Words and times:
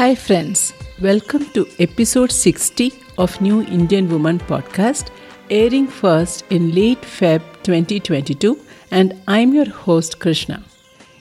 Hi, 0.00 0.14
friends. 0.14 0.72
Welcome 1.02 1.44
to 1.50 1.66
episode 1.78 2.32
60 2.32 2.90
of 3.18 3.38
New 3.42 3.60
Indian 3.64 4.08
Woman 4.08 4.38
podcast, 4.38 5.10
airing 5.50 5.86
first 5.88 6.42
in 6.48 6.74
late 6.74 7.02
Feb 7.02 7.42
2022. 7.64 8.58
And 8.90 9.20
I'm 9.28 9.52
your 9.52 9.68
host, 9.68 10.18
Krishna. 10.18 10.62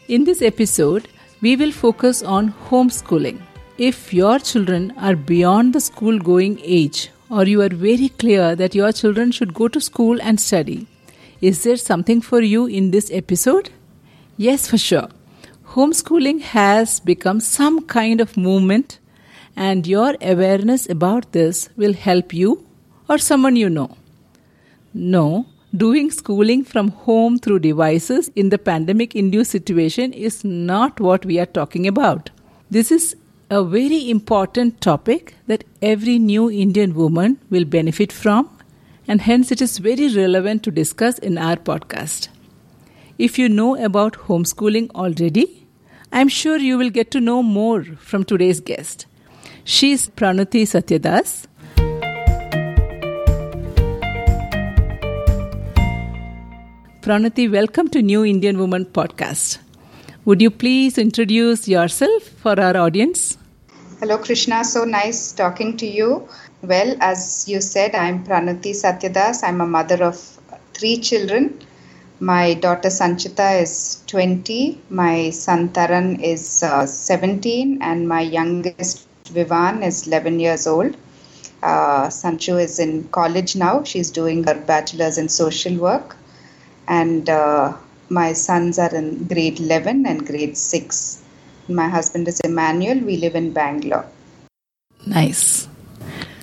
In 0.07 0.23
this 0.23 0.41
episode, 0.41 1.09
we 1.41 1.57
will 1.57 1.73
focus 1.73 2.23
on 2.23 2.53
homeschooling. 2.69 3.41
If 3.77 4.13
your 4.13 4.39
children 4.39 4.93
are 4.95 5.17
beyond 5.17 5.73
the 5.73 5.81
school 5.81 6.17
going 6.17 6.57
age, 6.63 7.09
or 7.29 7.43
you 7.43 7.61
are 7.61 7.75
very 7.83 8.07
clear 8.07 8.55
that 8.55 8.73
your 8.73 8.93
children 8.93 9.33
should 9.33 9.53
go 9.53 9.67
to 9.67 9.81
school 9.81 10.21
and 10.21 10.39
study, 10.39 10.87
is 11.41 11.63
there 11.63 11.75
something 11.75 12.21
for 12.21 12.39
you 12.39 12.65
in 12.65 12.91
this 12.91 13.11
episode? 13.11 13.71
Yes, 14.37 14.67
for 14.67 14.77
sure 14.77 15.09
homeschooling 15.75 16.41
has 16.41 16.99
become 16.99 17.39
some 17.39 17.81
kind 17.85 18.21
of 18.21 18.35
movement, 18.35 18.97
and 19.55 19.85
your 19.85 20.15
awareness 20.19 20.89
about 20.89 21.31
this 21.31 21.69
will 21.77 21.93
help 21.93 22.33
you 22.33 22.65
or 23.07 23.19
someone 23.19 23.55
you 23.55 23.69
know. 23.69 23.95
No, 24.95 25.45
doing 25.75 26.09
schooling 26.09 26.63
from 26.63 26.89
home 26.89 27.37
through 27.37 27.59
devices 27.59 28.31
in 28.35 28.49
the 28.49 28.57
pandemic 28.57 29.15
induced 29.15 29.51
situation 29.51 30.11
is 30.11 30.43
not 30.43 30.99
what 30.99 31.23
we 31.23 31.39
are 31.39 31.45
talking 31.45 31.87
about. 31.87 32.31
This 32.71 32.91
is 32.91 33.15
a 33.51 33.63
very 33.63 34.09
important 34.09 34.81
topic 34.81 35.35
that 35.45 35.63
every 35.83 36.17
new 36.17 36.49
Indian 36.49 36.95
woman 36.95 37.37
will 37.51 37.65
benefit 37.65 38.11
from, 38.11 38.49
and 39.07 39.21
hence 39.21 39.51
it 39.51 39.61
is 39.61 39.77
very 39.77 40.07
relevant 40.15 40.63
to 40.63 40.71
discuss 40.71 41.19
in 41.19 41.37
our 41.37 41.57
podcast. 41.57 42.29
If 43.19 43.37
you 43.37 43.49
know 43.49 43.75
about 43.83 44.13
homeschooling 44.13 44.89
already, 44.91 45.58
I'm 46.11 46.27
sure 46.27 46.57
you 46.57 46.77
will 46.77 46.89
get 46.89 47.11
to 47.11 47.21
know 47.21 47.43
more 47.43 47.83
from 47.83 48.23
today's 48.23 48.59
guest. 48.59 49.05
She's 49.63 50.09
Pranuti 50.09 50.63
Satyadas. 50.65 51.45
Pranuti, 57.01 57.51
welcome 57.51 57.89
to 57.89 58.01
New 58.01 58.25
Indian 58.25 58.57
Woman 58.57 58.85
podcast. 58.85 59.59
Would 60.25 60.41
you 60.41 60.49
please 60.49 60.97
introduce 60.97 61.67
yourself 61.67 62.23
for 62.23 62.59
our 62.59 62.75
audience? 62.75 63.37
Hello, 63.99 64.17
Krishna. 64.17 64.63
So 64.63 64.85
nice 64.85 65.31
talking 65.31 65.77
to 65.77 65.85
you. 65.85 66.27
Well, 66.63 66.95
as 67.01 67.47
you 67.47 67.61
said, 67.61 67.93
I'm 67.93 68.25
Pranuti 68.25 68.73
Satyadas. 68.73 69.43
I'm 69.43 69.61
a 69.61 69.67
mother 69.67 70.03
of 70.03 70.17
three 70.73 70.97
children 70.97 71.59
my 72.19 72.53
daughter 72.53 72.89
Sanchita 72.89 73.61
is 73.61 74.03
20, 74.07 74.81
my 74.89 75.29
son 75.29 75.69
Taran 75.69 76.21
is 76.21 76.63
uh, 76.63 76.85
17, 76.85 77.81
and 77.81 78.07
my 78.07 78.21
youngest 78.21 79.07
Vivan 79.27 79.83
is 79.83 80.07
11 80.07 80.39
years 80.39 80.67
old. 80.67 80.97
Uh, 81.61 82.07
Sanchu 82.07 82.61
is 82.61 82.79
in 82.79 83.07
college 83.09 83.55
now. 83.55 83.83
She's 83.83 84.11
doing 84.11 84.43
her 84.45 84.55
bachelor's 84.55 85.17
in 85.17 85.29
social 85.29 85.75
work. 85.75 86.17
And 86.87 87.29
uh, 87.29 87.77
my 88.09 88.33
sons 88.33 88.79
are 88.79 88.93
in 88.93 89.25
grade 89.25 89.59
11 89.59 90.05
and 90.05 90.25
grade 90.25 90.57
6. 90.57 91.21
My 91.67 91.87
husband 91.87 92.27
is 92.27 92.39
Emmanuel. 92.41 92.99
We 92.99 93.17
live 93.17 93.35
in 93.35 93.53
Bangalore. 93.53 94.05
Nice. 95.05 95.67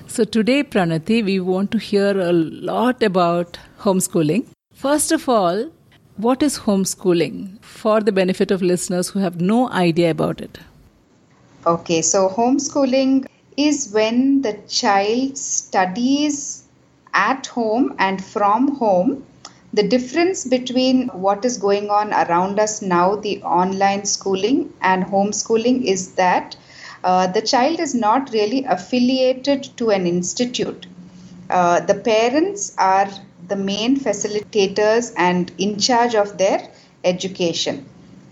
So 0.06 0.24
today, 0.24 0.62
Pranati, 0.62 1.24
we 1.24 1.40
want 1.40 1.70
to 1.72 1.78
hear 1.78 2.18
a 2.18 2.32
lot 2.32 3.02
about 3.02 3.58
homeschooling. 3.80 4.46
First 4.76 5.10
of 5.10 5.26
all, 5.26 5.70
what 6.18 6.42
is 6.42 6.58
homeschooling 6.58 7.62
for 7.62 8.02
the 8.02 8.12
benefit 8.12 8.50
of 8.50 8.60
listeners 8.60 9.08
who 9.08 9.20
have 9.20 9.40
no 9.40 9.70
idea 9.70 10.10
about 10.10 10.42
it? 10.42 10.58
Okay, 11.66 12.02
so 12.02 12.28
homeschooling 12.28 13.24
is 13.56 13.90
when 13.90 14.42
the 14.42 14.52
child 14.68 15.38
studies 15.38 16.64
at 17.14 17.46
home 17.46 17.94
and 17.98 18.22
from 18.22 18.76
home. 18.76 19.24
The 19.72 19.82
difference 19.82 20.44
between 20.44 21.08
what 21.08 21.46
is 21.46 21.56
going 21.56 21.88
on 21.88 22.12
around 22.12 22.60
us 22.60 22.82
now, 22.82 23.16
the 23.16 23.42
online 23.44 24.04
schooling 24.04 24.74
and 24.82 25.06
homeschooling, 25.06 25.84
is 25.84 26.16
that 26.16 26.54
uh, 27.02 27.28
the 27.28 27.40
child 27.40 27.80
is 27.80 27.94
not 27.94 28.30
really 28.30 28.64
affiliated 28.64 29.70
to 29.78 29.88
an 29.88 30.06
institute. 30.06 30.86
Uh, 31.48 31.80
the 31.80 31.94
parents 31.94 32.74
are 32.76 33.08
the 33.48 33.56
main 33.56 33.98
facilitators 33.98 35.12
and 35.16 35.52
in 35.58 35.78
charge 35.78 36.14
of 36.14 36.38
their 36.38 36.68
education. 37.04 37.86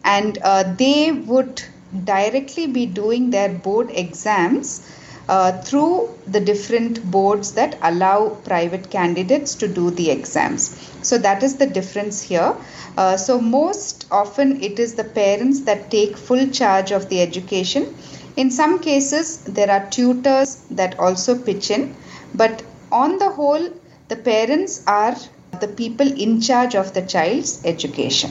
And 0.05 0.39
uh, 0.43 0.75
they 0.77 1.13
would 1.13 1.63
directly 2.05 2.67
be 2.67 2.87
doing 2.87 3.31
their 3.31 3.49
board 3.49 3.91
exams 3.91 4.91
uh, 5.29 5.53
through 5.63 6.11
the 6.27 6.41
different 6.41 7.03
boards 7.11 7.53
that 7.53 7.79
allow 7.83 8.29
private 8.29 8.91
candidates 8.91 9.55
to 9.55 9.69
do 9.69 9.91
the 9.91 10.11
exams. 10.11 10.77
So 11.03 11.19
that 11.19 11.43
is 11.43 11.57
the 11.57 11.67
difference 11.67 12.21
here. 12.23 12.55
Uh, 12.97 13.17
so 13.17 13.41
most 13.41 14.07
often 14.11 14.63
it 14.63 14.79
is 14.79 14.95
the 14.95 15.05
parents 15.05 15.61
that 15.63 15.91
take 15.91 16.17
full 16.17 16.49
charge 16.49 16.91
of 16.93 17.09
the 17.09 17.21
education. 17.23 17.95
In 18.37 18.51
some 18.51 18.81
cases, 18.81 19.39
there 19.45 19.71
are 19.71 19.89
tutors 19.91 20.57
that 20.71 20.99
also 20.99 21.39
pitch 21.39 21.71
in, 21.71 21.95
but 22.35 22.63
on 22.93 23.19
the 23.19 23.31
whole, 23.31 23.71
the 24.15 24.23
parents 24.23 24.83
are 24.87 25.17
the 25.61 25.69
people 25.69 26.11
in 26.27 26.41
charge 26.41 26.75
of 26.75 26.95
the 26.95 27.03
child's 27.03 27.65
education. 27.65 28.31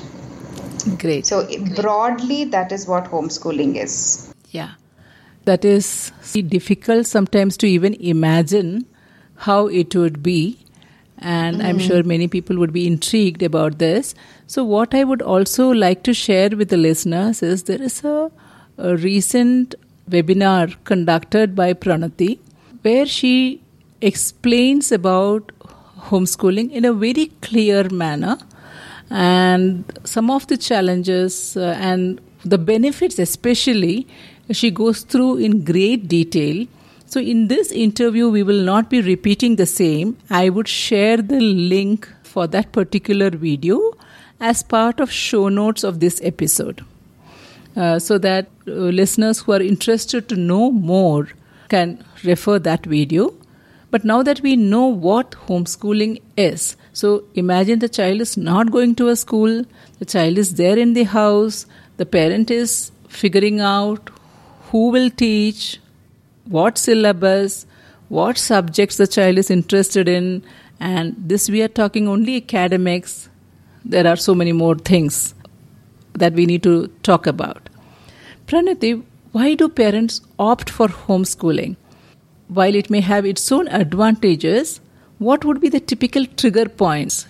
Great. 0.98 1.26
So, 1.26 1.48
broadly, 1.76 2.46
that 2.46 2.72
is 2.72 2.88
what 2.88 3.06
homeschooling 3.06 3.82
is. 3.82 4.34
Yeah. 4.52 4.72
That 5.46 5.66
is 5.66 6.12
difficult 6.48 7.08
sometimes 7.08 7.58
to 7.58 7.68
even 7.68 7.94
imagine 7.96 8.86
how 9.36 9.68
it 9.68 9.96
would 9.96 10.22
be. 10.24 10.60
And 11.18 11.58
mm. 11.58 11.66
I'm 11.66 11.80
hmm. 11.80 11.88
sure 11.88 12.04
many 12.04 12.28
people 12.28 12.58
would 12.58 12.74
be 12.74 12.86
intrigued 12.86 13.44
about 13.44 13.80
this. 13.80 14.14
So, 14.48 14.64
what 14.64 14.94
I 14.94 15.04
would 15.04 15.22
also 15.22 15.70
like 15.70 16.04
to 16.04 16.14
share 16.14 16.50
with 16.50 16.70
the 16.70 16.78
listeners 16.78 17.42
is 17.42 17.64
there 17.64 17.82
is 17.82 18.04
a, 18.04 18.32
a 18.78 18.98
recent 18.98 19.76
webinar 20.10 20.76
conducted 20.84 21.56
by 21.56 21.74
Pranati 21.74 22.40
where 22.82 23.06
she 23.06 23.62
explains 24.02 24.92
about 24.92 25.52
homeschooling 26.10 26.72
in 26.72 26.86
a 26.86 26.94
very 26.94 27.28
clear 27.42 27.90
manner. 27.90 28.38
And 29.10 30.00
some 30.04 30.30
of 30.32 30.48
the 30.48 30.58
challenges 30.58 31.56
uh, 31.58 31.76
and 31.80 32.20
the 32.44 32.58
benefits 32.58 33.20
especially 33.20 34.08
she 34.52 34.70
goes 34.72 35.02
through 35.02 35.38
in 35.38 35.64
great 35.64 36.08
detail. 36.08 36.68
So 37.06 37.20
in 37.20 37.48
this 37.48 37.72
interview 37.72 38.30
we 38.30 38.44
will 38.44 38.64
not 38.64 38.90
be 38.90 39.02
repeating 39.02 39.56
the 39.56 39.66
same. 39.66 40.18
I 40.30 40.50
would 40.50 40.68
share 40.68 41.18
the 41.18 41.40
link 41.40 42.10
for 42.24 42.48
that 42.48 42.72
particular 42.72 43.30
video 43.30 43.94
as 44.40 44.64
part 44.64 45.00
of 45.00 45.12
show 45.12 45.48
notes 45.50 45.84
of 45.84 46.00
this 46.00 46.20
episode. 46.24 46.84
Uh, 47.76 47.98
so 48.00 48.18
that 48.18 48.48
uh, 48.68 48.72
listeners 48.72 49.40
who 49.40 49.52
are 49.52 49.62
interested 49.62 50.28
to 50.30 50.36
know 50.36 50.72
more 50.72 51.30
can 51.70 52.04
refer 52.24 52.60
that 52.60 52.86
video 52.86 53.34
but 53.94 54.04
now 54.04 54.24
that 54.28 54.42
we 54.42 54.56
know 54.56 54.86
what 55.06 55.36
homeschooling 55.48 56.20
is, 56.36 56.76
so 56.94 57.26
imagine 57.36 57.78
the 57.78 57.90
child 57.98 58.22
is 58.22 58.36
not 58.36 58.72
going 58.72 58.96
to 58.96 59.10
a 59.10 59.16
school, 59.16 59.66
the 60.00 60.06
child 60.06 60.40
is 60.40 60.56
there 60.56 60.80
in 60.80 60.94
the 60.94 61.04
house, 61.04 61.68
the 61.98 62.06
parent 62.08 62.50
is 62.50 62.92
figuring 63.08 63.60
out 63.60 64.10
who 64.72 64.90
will 64.90 65.12
teach, 65.12 65.80
what 66.46 66.80
syllabus, 66.80 67.68
what 68.10 68.40
subjects 68.40 68.98
the 68.98 69.06
child 69.06 69.38
is 69.38 69.52
interested 69.52 70.08
in, 70.08 70.44
and 70.80 71.14
this 71.16 71.48
we 71.48 71.62
are 71.62 71.68
talking 71.68 72.08
only 72.08 72.38
academics. 72.38 73.30
There 73.86 74.08
are 74.08 74.16
so 74.16 74.34
many 74.34 74.54
more 74.54 74.76
things 74.76 75.36
that 76.14 76.34
we 76.34 76.48
need 76.48 76.64
to 76.64 76.88
talk 77.04 77.28
about. 77.28 77.70
Pranati, 78.48 79.04
why 79.34 79.54
do 79.54 79.70
parents 79.70 80.22
opt 80.40 80.72
for 80.72 80.88
homeschooling? 80.88 81.76
While 82.48 82.76
it 82.76 82.90
may 82.90 83.02
have 83.02 83.26
its 83.26 83.52
own 83.52 83.68
advantages, 83.68 84.80
what 85.18 85.46
would 85.46 85.62
be 85.62 85.70
the 85.70 85.80
typical 85.80 86.26
trigger 86.26 86.68
points? 86.68 87.28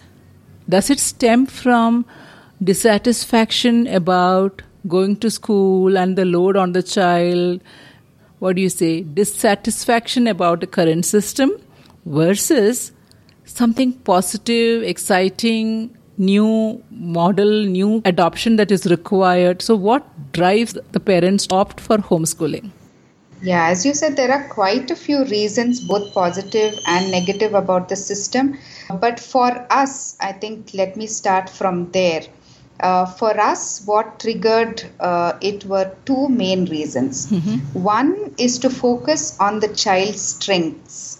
Does 0.67 0.89
it 0.89 0.99
stem 0.99 1.45
from 1.45 2.05
dissatisfaction 2.63 3.87
about 3.87 4.61
going 4.87 5.17
to 5.17 5.29
school 5.29 5.97
and 5.97 6.17
the 6.17 6.25
load 6.25 6.55
on 6.55 6.71
the 6.71 6.83
child? 6.83 7.61
What 8.39 8.55
do 8.55 8.61
you 8.61 8.69
say? 8.69 9.01
Dissatisfaction 9.01 10.27
about 10.27 10.61
the 10.61 10.67
current 10.67 11.05
system 11.05 11.51
versus 12.05 12.91
something 13.45 13.93
positive, 13.93 14.83
exciting, 14.83 15.95
new 16.17 16.83
model, 16.89 17.63
new 17.63 18.01
adoption 18.05 18.55
that 18.57 18.71
is 18.71 18.85
required. 18.85 19.61
So, 19.61 19.75
what 19.75 20.31
drives 20.31 20.77
the 20.91 20.99
parents 20.99 21.47
to 21.47 21.55
opt 21.55 21.79
for 21.79 21.97
homeschooling? 21.97 22.71
Yeah, 23.43 23.67
as 23.67 23.85
you 23.85 23.93
said, 23.93 24.15
there 24.15 24.31
are 24.31 24.47
quite 24.47 24.89
a 24.89 24.95
few 24.95 25.23
reasons, 25.25 25.79
both 25.81 26.13
positive 26.15 26.79
and 26.87 27.11
negative, 27.11 27.53
about 27.53 27.87
the 27.89 27.95
system. 27.95 28.57
But 28.89 29.19
for 29.19 29.67
us, 29.69 30.15
I 30.19 30.31
think 30.31 30.73
let 30.73 30.97
me 30.97 31.05
start 31.07 31.49
from 31.49 31.91
there. 31.91 32.23
uh, 32.79 33.05
for 33.05 33.39
us, 33.39 33.83
what 33.85 34.19
triggered 34.19 34.83
uh, 34.99 35.33
it 35.41 35.65
were 35.65 35.95
two 36.05 36.27
main 36.29 36.65
reasons. 36.65 37.27
One 37.73 38.33
is 38.37 38.59
to 38.59 38.69
focus 38.69 39.37
on 39.39 39.59
the 39.59 39.69
child's 39.69 40.21
strengths. 40.21 41.19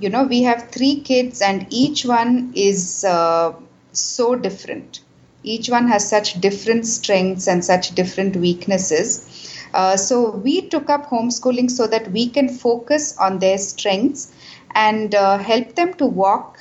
You 0.00 0.08
know, 0.10 0.24
we 0.24 0.42
have 0.44 0.70
three 0.70 1.00
kids, 1.00 1.42
and 1.42 1.66
each 1.70 2.04
one 2.06 2.52
is 2.54 3.04
uh, 3.04 3.52
so 3.92 4.34
different. 4.34 5.00
Each 5.42 5.68
one 5.68 5.88
has 5.88 6.08
such 6.08 6.40
different 6.40 6.86
strengths 6.86 7.48
and 7.48 7.64
such 7.64 7.94
different 7.94 8.36
weaknesses. 8.36 9.57
Uh, 9.74 9.96
so 9.96 10.30
we 10.30 10.62
took 10.68 10.88
up 10.90 11.06
homeschooling 11.06 11.70
so 11.70 11.86
that 11.86 12.10
we 12.12 12.28
can 12.28 12.48
focus 12.48 13.16
on 13.18 13.38
their 13.38 13.58
strengths 13.58 14.32
and 14.74 15.14
uh, 15.14 15.38
help 15.38 15.74
them 15.74 15.94
to 15.94 16.06
walk 16.06 16.58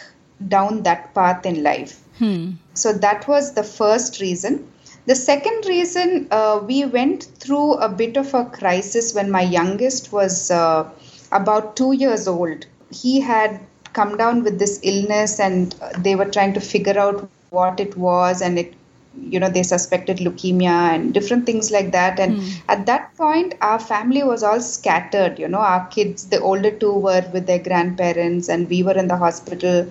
down 0.48 0.84
that 0.84 1.14
path 1.14 1.46
in 1.46 1.64
life. 1.64 2.02
So 2.74 2.94
that 2.94 3.28
was 3.28 3.54
the 3.54 3.64
first 3.64 4.22
reason. 4.22 4.72
The 5.06 5.16
second 5.16 5.66
reason, 5.68 6.28
uh, 6.32 6.62
we 6.66 6.86
went 6.86 7.24
through 7.40 7.74
a 7.76 7.88
bit 7.88 8.18
of 8.18 8.34
a 8.34 8.46
crisis 8.46 9.14
when 9.14 9.32
my 9.32 9.42
youngest 9.42 10.12
was 10.12 10.52
uh, 10.52 10.90
about 11.32 11.78
two 11.78 11.94
years 11.94 12.28
old. 12.28 12.66
He 12.92 13.22
had 13.22 13.62
come 13.94 14.18
down 14.18 14.44
with 14.44 14.60
this 14.60 14.80
illness, 14.84 15.40
and 15.40 15.74
uh, 15.82 15.92
they 15.98 16.16
were 16.16 16.26
trying 16.26 16.54
to 16.54 16.60
figure 16.60 17.00
out 17.00 17.30
what 17.52 17.80
it 17.80 17.96
was, 17.98 18.42
and 18.42 18.60
it, 18.60 18.74
you 19.22 19.40
know, 19.40 19.50
they 19.50 19.64
suspected 19.64 20.18
leukemia 20.18 20.94
and 20.94 21.14
different 21.14 21.46
things 21.46 21.72
like 21.72 21.92
that. 21.92 22.20
And 22.20 22.40
at 22.70 22.86
that 22.86 23.16
point, 23.18 23.56
our 23.62 23.80
family 23.80 24.24
was 24.24 24.44
all 24.44 24.62
scattered. 24.62 25.40
You 25.40 25.48
know, 25.48 25.60
our 25.60 25.86
kids, 25.88 26.28
the 26.28 26.40
older 26.40 26.72
two, 26.72 26.94
were 26.94 27.26
with 27.34 27.48
their 27.48 27.60
grandparents, 27.60 28.50
and 28.50 28.70
we 28.70 28.84
were 28.84 28.98
in 28.98 29.08
the 29.08 29.18
hospital. 29.18 29.90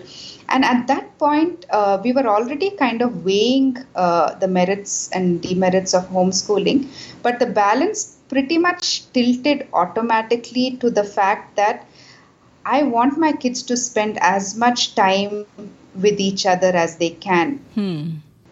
And 0.49 0.64
at 0.64 0.87
that 0.87 1.19
point, 1.19 1.67
uh, 1.70 2.00
we 2.02 2.12
were 2.12 2.26
already 2.26 2.70
kind 2.70 3.02
of 3.02 3.25
weighing 3.25 3.78
uh, 3.94 4.34
the 4.34 4.49
merits 4.49 5.11
and 5.12 5.43
demerits 5.43 5.93
of 5.93 6.08
homeschooling, 6.08 6.87
but 7.23 7.38
the 7.38 7.46
balance 7.46 8.17
pretty 8.28 8.58
much 8.58 9.11
tilted 9.12 9.67
automatically 9.73 10.76
to 10.81 10.90
the 10.90 11.05
fact 11.05 11.56
that 11.56 11.87
I 12.64 12.82
want 12.82 13.19
my 13.19 13.32
kids 13.32 13.62
to 13.64 13.76
spend 13.76 14.19
as 14.20 14.56
much 14.56 14.94
time 14.94 15.46
with 15.94 16.20
each 16.20 16.46
other 16.46 16.69
as 16.69 16.96
they 16.96 17.11
can. 17.11 17.61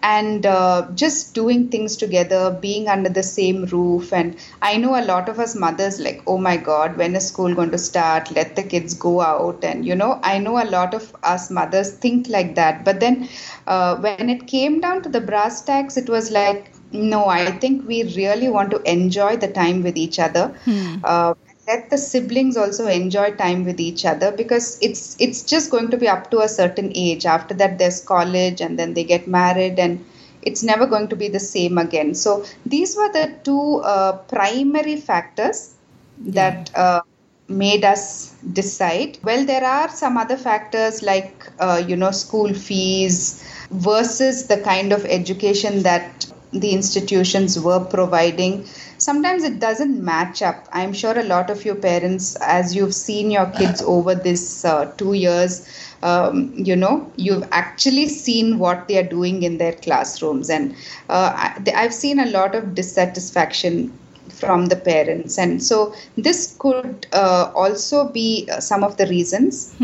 And 0.04 0.44
uh, 0.44 0.88
just 0.94 1.34
doing 1.34 1.68
things 1.68 1.96
together, 1.96 2.56
being 2.60 2.88
under 2.88 3.08
the 3.08 3.22
same 3.22 3.64
roof. 3.66 4.12
And 4.12 4.36
I 4.60 4.76
know 4.76 4.94
a 5.00 5.04
lot 5.04 5.28
of 5.30 5.38
us 5.40 5.54
mothers, 5.54 5.98
like, 5.98 6.22
oh 6.26 6.36
my 6.36 6.56
God, 6.58 6.98
when 6.98 7.16
is 7.16 7.28
school 7.28 7.54
going 7.54 7.70
to 7.70 7.78
start? 7.78 8.30
Let 8.30 8.54
the 8.54 8.62
kids 8.62 8.94
go 8.94 9.20
out. 9.22 9.64
And, 9.64 9.86
you 9.86 9.94
know, 9.94 10.20
I 10.22 10.38
know 10.38 10.62
a 10.62 10.68
lot 10.68 10.94
of 10.94 11.14
us 11.22 11.50
mothers 11.50 11.92
think 11.92 12.28
like 12.28 12.54
that. 12.56 12.84
But 12.84 13.00
then 13.00 13.28
uh, 13.66 13.96
when 13.96 14.28
it 14.28 14.46
came 14.46 14.80
down 14.80 15.02
to 15.04 15.08
the 15.08 15.20
brass 15.22 15.62
tacks, 15.62 15.96
it 15.96 16.10
was 16.10 16.30
like, 16.30 16.72
no, 16.92 17.26
I 17.26 17.50
think 17.52 17.88
we 17.88 18.02
really 18.14 18.48
want 18.50 18.70
to 18.72 18.82
enjoy 18.90 19.36
the 19.38 19.48
time 19.48 19.82
with 19.82 19.96
each 19.96 20.18
other. 20.18 20.54
Uh, 21.02 21.34
let 21.66 21.88
the 21.90 21.98
siblings 21.98 22.56
also 22.56 22.86
enjoy 22.86 23.30
time 23.32 23.64
with 23.64 23.80
each 23.80 24.04
other 24.04 24.30
because 24.32 24.78
it's 24.82 25.16
it's 25.18 25.42
just 25.42 25.70
going 25.70 25.90
to 25.90 25.96
be 25.96 26.08
up 26.08 26.30
to 26.30 26.40
a 26.40 26.48
certain 26.48 26.92
age. 26.94 27.24
After 27.26 27.54
that 27.54 27.78
there's 27.78 28.00
college 28.04 28.60
and 28.60 28.78
then 28.78 28.94
they 28.94 29.04
get 29.04 29.26
married 29.26 29.78
and 29.78 30.04
it's 30.42 30.62
never 30.62 30.86
going 30.86 31.08
to 31.08 31.16
be 31.16 31.28
the 31.28 31.40
same 31.40 31.78
again. 31.78 32.14
So 32.14 32.44
these 32.66 32.96
were 32.96 33.10
the 33.12 33.34
two 33.44 33.80
uh, 33.82 34.12
primary 34.34 34.96
factors 34.96 35.74
that 36.18 36.70
uh, 36.76 37.00
made 37.48 37.84
us 37.84 38.32
decide. 38.52 39.18
Well 39.22 39.44
there 39.46 39.64
are 39.64 39.88
some 39.88 40.18
other 40.18 40.36
factors 40.36 41.02
like 41.02 41.50
uh, 41.58 41.82
you 41.86 41.96
know 41.96 42.10
school 42.10 42.52
fees 42.52 43.42
versus 43.70 44.46
the 44.48 44.58
kind 44.58 44.92
of 44.92 45.04
education 45.06 45.82
that 45.84 46.26
the 46.52 46.70
institutions 46.70 47.58
were 47.58 47.80
providing 47.84 48.64
sometimes 49.04 49.44
it 49.44 49.58
doesn't 49.60 50.02
match 50.02 50.42
up. 50.42 50.68
I'm 50.72 50.92
sure 50.92 51.18
a 51.18 51.24
lot 51.24 51.50
of 51.50 51.64
your 51.64 51.74
parents 51.74 52.36
as 52.36 52.74
you've 52.76 52.94
seen 52.94 53.30
your 53.30 53.46
kids 53.58 53.82
over 53.94 54.14
this 54.14 54.64
uh, 54.64 54.86
two 54.96 55.14
years 55.14 55.66
um, 56.04 56.52
you 56.54 56.76
know 56.76 57.10
you've 57.16 57.46
actually 57.50 58.08
seen 58.08 58.58
what 58.58 58.86
they 58.88 58.98
are 58.98 59.10
doing 59.16 59.42
in 59.42 59.58
their 59.58 59.72
classrooms. 59.72 60.50
And 60.50 60.74
uh, 61.08 61.32
I, 61.34 61.72
i've 61.74 61.94
seen 61.94 62.20
a 62.20 62.26
lot 62.26 62.54
of 62.54 62.74
dissatisfaction 62.74 63.92
from 64.28 64.66
the 64.66 64.76
parents. 64.76 65.38
And 65.38 65.62
so 65.62 65.94
this 66.16 66.56
could 66.58 67.06
uh, 67.12 67.50
also 67.54 68.08
be 68.08 68.48
uh, 68.52 68.60
some 68.60 68.84
of 68.84 68.96
the 68.98 69.06
reasons. 69.06 69.74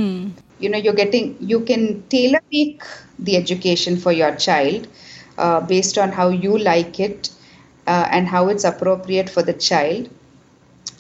You 0.59 0.69
know 0.69 0.79
you're 0.79 1.01
getting 1.03 1.37
you 1.41 1.61
can 1.61 2.03
tailor 2.09 2.41
make 2.53 2.83
the 3.19 3.37
education 3.37 3.97
for 3.97 4.13
your 4.13 4.35
child 4.37 4.89
uh, 5.39 5.61
based 5.61 5.97
on 5.97 6.13
how 6.13 6.29
you 6.29 6.59
like 6.59 7.01
it 7.01 7.31
uh, 7.91 8.07
and 8.11 8.29
how 8.29 8.49
it's 8.49 8.65
appropriate 8.65 9.29
for 9.29 9.43
the 9.43 9.53
child. 9.53 10.09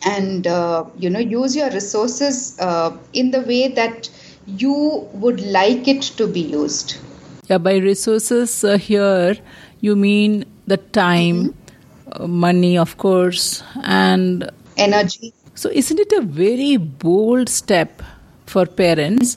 And 0.04 0.46
uh, 0.46 0.84
you 0.96 1.10
know 1.10 1.20
use 1.20 1.54
your 1.54 1.70
resources 1.70 2.58
uh, 2.58 2.96
in 3.12 3.30
the 3.30 3.42
way 3.42 3.68
that 3.68 4.08
you 4.46 5.08
would 5.24 5.40
like 5.40 5.88
it 5.88 6.02
to 6.20 6.26
be 6.26 6.40
used. 6.40 6.96
Yeah, 7.48 7.58
by 7.58 7.76
resources 7.76 8.64
uh, 8.64 8.78
here, 8.78 9.36
you 9.80 9.96
mean 9.96 10.44
the 10.66 10.78
time, 10.78 11.54
uh, 12.12 12.26
money, 12.26 12.78
of 12.78 12.96
course, 12.96 13.62
and 13.82 14.50
energy. 14.76 15.34
So 15.54 15.68
isn't 15.68 16.00
it 16.00 16.12
a 16.12 16.22
very 16.22 16.76
bold 16.76 17.48
step 17.48 18.02
for 18.46 18.66
parents? 18.66 19.36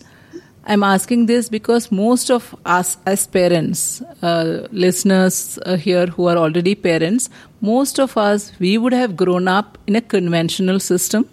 I'm 0.65 0.81
asking 0.83 1.25
this 1.25 1.49
because 1.49 1.91
most 1.91 2.31
of 2.31 2.55
us 2.65 2.95
as 3.05 3.27
parents, 3.27 4.01
uh, 4.21 4.67
listeners 4.71 5.59
uh, 5.65 5.75
here 5.75 6.07
who 6.07 6.27
are 6.27 6.37
already 6.37 6.73
parents, 6.73 7.29
most 7.59 7.99
of 7.99 8.15
us, 8.17 8.53
we 8.59 8.77
would 8.77 8.93
have 8.93 9.17
grown 9.17 9.49
up 9.49 9.77
in 9.87 9.97
a 9.97 10.01
conventional 10.01 10.79
system 10.79 11.27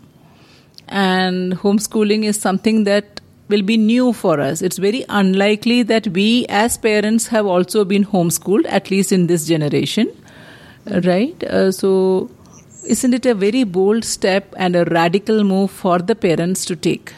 and 0.88 1.53
homeschooling 1.55 2.25
is 2.25 2.41
something 2.41 2.82
that 2.85 3.21
will 3.49 3.62
be 3.62 3.77
new 3.77 4.12
for 4.12 4.41
us. 4.41 4.62
It's 4.62 4.79
very 4.79 5.05
unlikely 5.09 5.85
that 5.85 6.09
we 6.09 6.47
as 6.49 6.77
parents 6.77 7.29
have 7.29 7.47
also 7.47 7.85
been 7.85 8.05
homeschooled, 8.05 8.67
at 8.69 8.91
least 8.91 9.12
in 9.12 9.29
this 9.29 9.47
generation, 9.47 10.11
right? 11.05 11.41
Uh, 11.44 11.71
so, 11.71 12.31
isn't 12.87 13.15
it 13.15 13.27
a 13.27 13.35
very 13.35 13.65
bold 13.65 14.05
step 14.05 14.55
and 14.56 14.75
a 14.75 14.85
radical 14.87 15.44
move 15.44 15.71
for 15.71 15.99
the 15.99 16.15
parents 16.15 16.65
to 16.65 16.77
take? 16.77 17.12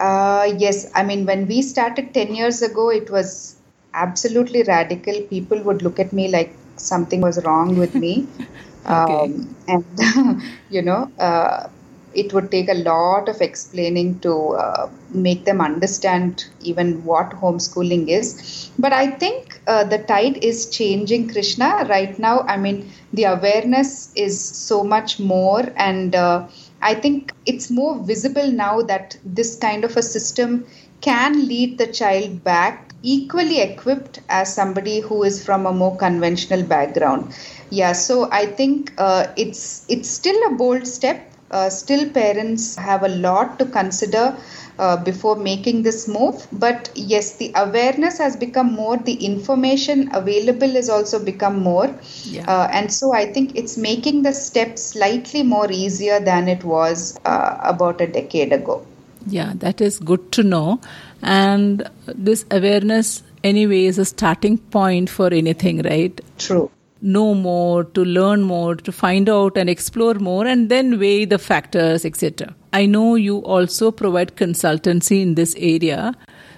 Uh, 0.00 0.54
yes, 0.58 0.90
I 0.94 1.04
mean, 1.04 1.26
when 1.26 1.46
we 1.46 1.62
started 1.62 2.14
10 2.14 2.34
years 2.34 2.62
ago, 2.62 2.90
it 2.90 3.10
was 3.10 3.56
absolutely 3.94 4.62
radical. 4.64 5.20
People 5.30 5.62
would 5.64 5.82
look 5.82 6.00
at 6.00 6.12
me 6.12 6.28
like 6.28 6.56
something 6.76 7.20
was 7.20 7.44
wrong 7.44 7.76
with 7.78 7.94
me. 7.94 8.28
um, 8.86 9.56
and, 9.68 9.84
you 10.70 10.82
know, 10.82 11.12
uh, 11.18 11.68
it 12.14 12.32
would 12.32 12.50
take 12.50 12.68
a 12.68 12.74
lot 12.74 13.28
of 13.28 13.40
explaining 13.42 14.18
to 14.20 14.34
uh, 14.64 14.90
make 15.10 15.44
them 15.44 15.60
understand 15.60 16.46
even 16.62 17.04
what 17.04 17.30
homeschooling 17.30 18.08
is. 18.08 18.70
But 18.78 18.92
I 18.92 19.08
think 19.12 19.60
uh, 19.68 19.84
the 19.84 19.98
tide 19.98 20.38
is 20.44 20.70
changing, 20.70 21.28
Krishna. 21.30 21.86
Right 21.88 22.18
now, 22.18 22.40
I 22.40 22.56
mean, 22.56 22.90
the 23.12 23.24
awareness 23.24 24.12
is 24.16 24.40
so 24.42 24.82
much 24.82 25.20
more, 25.20 25.62
and 25.76 26.14
uh, 26.14 26.48
I 26.82 26.94
think 26.94 27.32
it's 27.46 27.70
more 27.70 27.98
visible 27.98 28.50
now 28.50 28.82
that 28.82 29.16
this 29.24 29.56
kind 29.56 29.84
of 29.84 29.96
a 29.96 30.02
system 30.02 30.66
can 31.00 31.46
lead 31.46 31.78
the 31.78 31.86
child 31.86 32.44
back 32.44 32.92
equally 33.02 33.60
equipped 33.60 34.20
as 34.28 34.54
somebody 34.54 35.00
who 35.00 35.22
is 35.22 35.44
from 35.44 35.66
a 35.66 35.72
more 35.72 35.96
conventional 35.96 36.62
background. 36.62 37.34
Yeah, 37.70 37.92
so 37.92 38.30
I 38.30 38.46
think 38.46 38.92
uh, 38.98 39.28
it's 39.36 39.84
it's 39.88 40.08
still 40.08 40.38
a 40.52 40.54
bold 40.56 40.86
step. 40.86 41.29
Uh, 41.50 41.68
still, 41.68 42.08
parents 42.10 42.76
have 42.76 43.02
a 43.02 43.08
lot 43.08 43.58
to 43.58 43.64
consider 43.64 44.36
uh, 44.78 44.96
before 44.96 45.36
making 45.36 45.82
this 45.82 46.08
move. 46.08 46.46
But 46.52 46.90
yes, 46.94 47.36
the 47.36 47.52
awareness 47.54 48.18
has 48.18 48.36
become 48.36 48.72
more. 48.72 48.96
The 48.96 49.14
information 49.14 50.14
available 50.14 50.68
has 50.68 50.88
also 50.88 51.22
become 51.22 51.60
more. 51.60 51.94
Yeah. 52.24 52.44
Uh, 52.48 52.68
and 52.72 52.92
so 52.92 53.12
I 53.12 53.32
think 53.32 53.56
it's 53.56 53.76
making 53.76 54.22
the 54.22 54.32
step 54.32 54.78
slightly 54.78 55.42
more 55.42 55.70
easier 55.70 56.20
than 56.20 56.48
it 56.48 56.64
was 56.64 57.18
uh, 57.24 57.56
about 57.62 58.00
a 58.00 58.06
decade 58.06 58.52
ago. 58.52 58.86
Yeah, 59.26 59.52
that 59.56 59.80
is 59.80 59.98
good 59.98 60.32
to 60.32 60.42
know. 60.42 60.80
And 61.22 61.88
this 62.06 62.46
awareness, 62.50 63.22
anyway, 63.44 63.84
is 63.84 63.98
a 63.98 64.04
starting 64.04 64.56
point 64.58 65.10
for 65.10 65.28
anything, 65.32 65.82
right? 65.82 66.18
True. 66.38 66.70
Know 67.02 67.34
more, 67.34 67.84
to 67.84 68.04
learn 68.04 68.42
more, 68.42 68.74
to 68.74 68.92
find 68.92 69.28
out 69.28 69.56
and 69.56 69.70
explore 69.70 70.14
more, 70.14 70.46
and 70.46 70.68
then 70.68 70.98
weigh 70.98 71.24
the 71.24 71.38
factors, 71.38 72.04
etc. 72.04 72.54
I 72.72 72.86
know 72.86 73.14
you 73.14 73.38
also 73.38 73.90
provide 73.90 74.36
consultancy 74.36 75.22
in 75.22 75.34
this 75.34 75.54
area. 75.58 76.14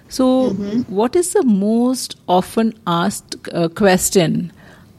So, 0.09 0.51
what 0.89 1.17
is 1.17 1.33
the 1.33 1.45
most 1.45 2.17
often 2.29 2.75
asked 2.87 3.37
uh, 3.53 3.69
question? 3.69 4.53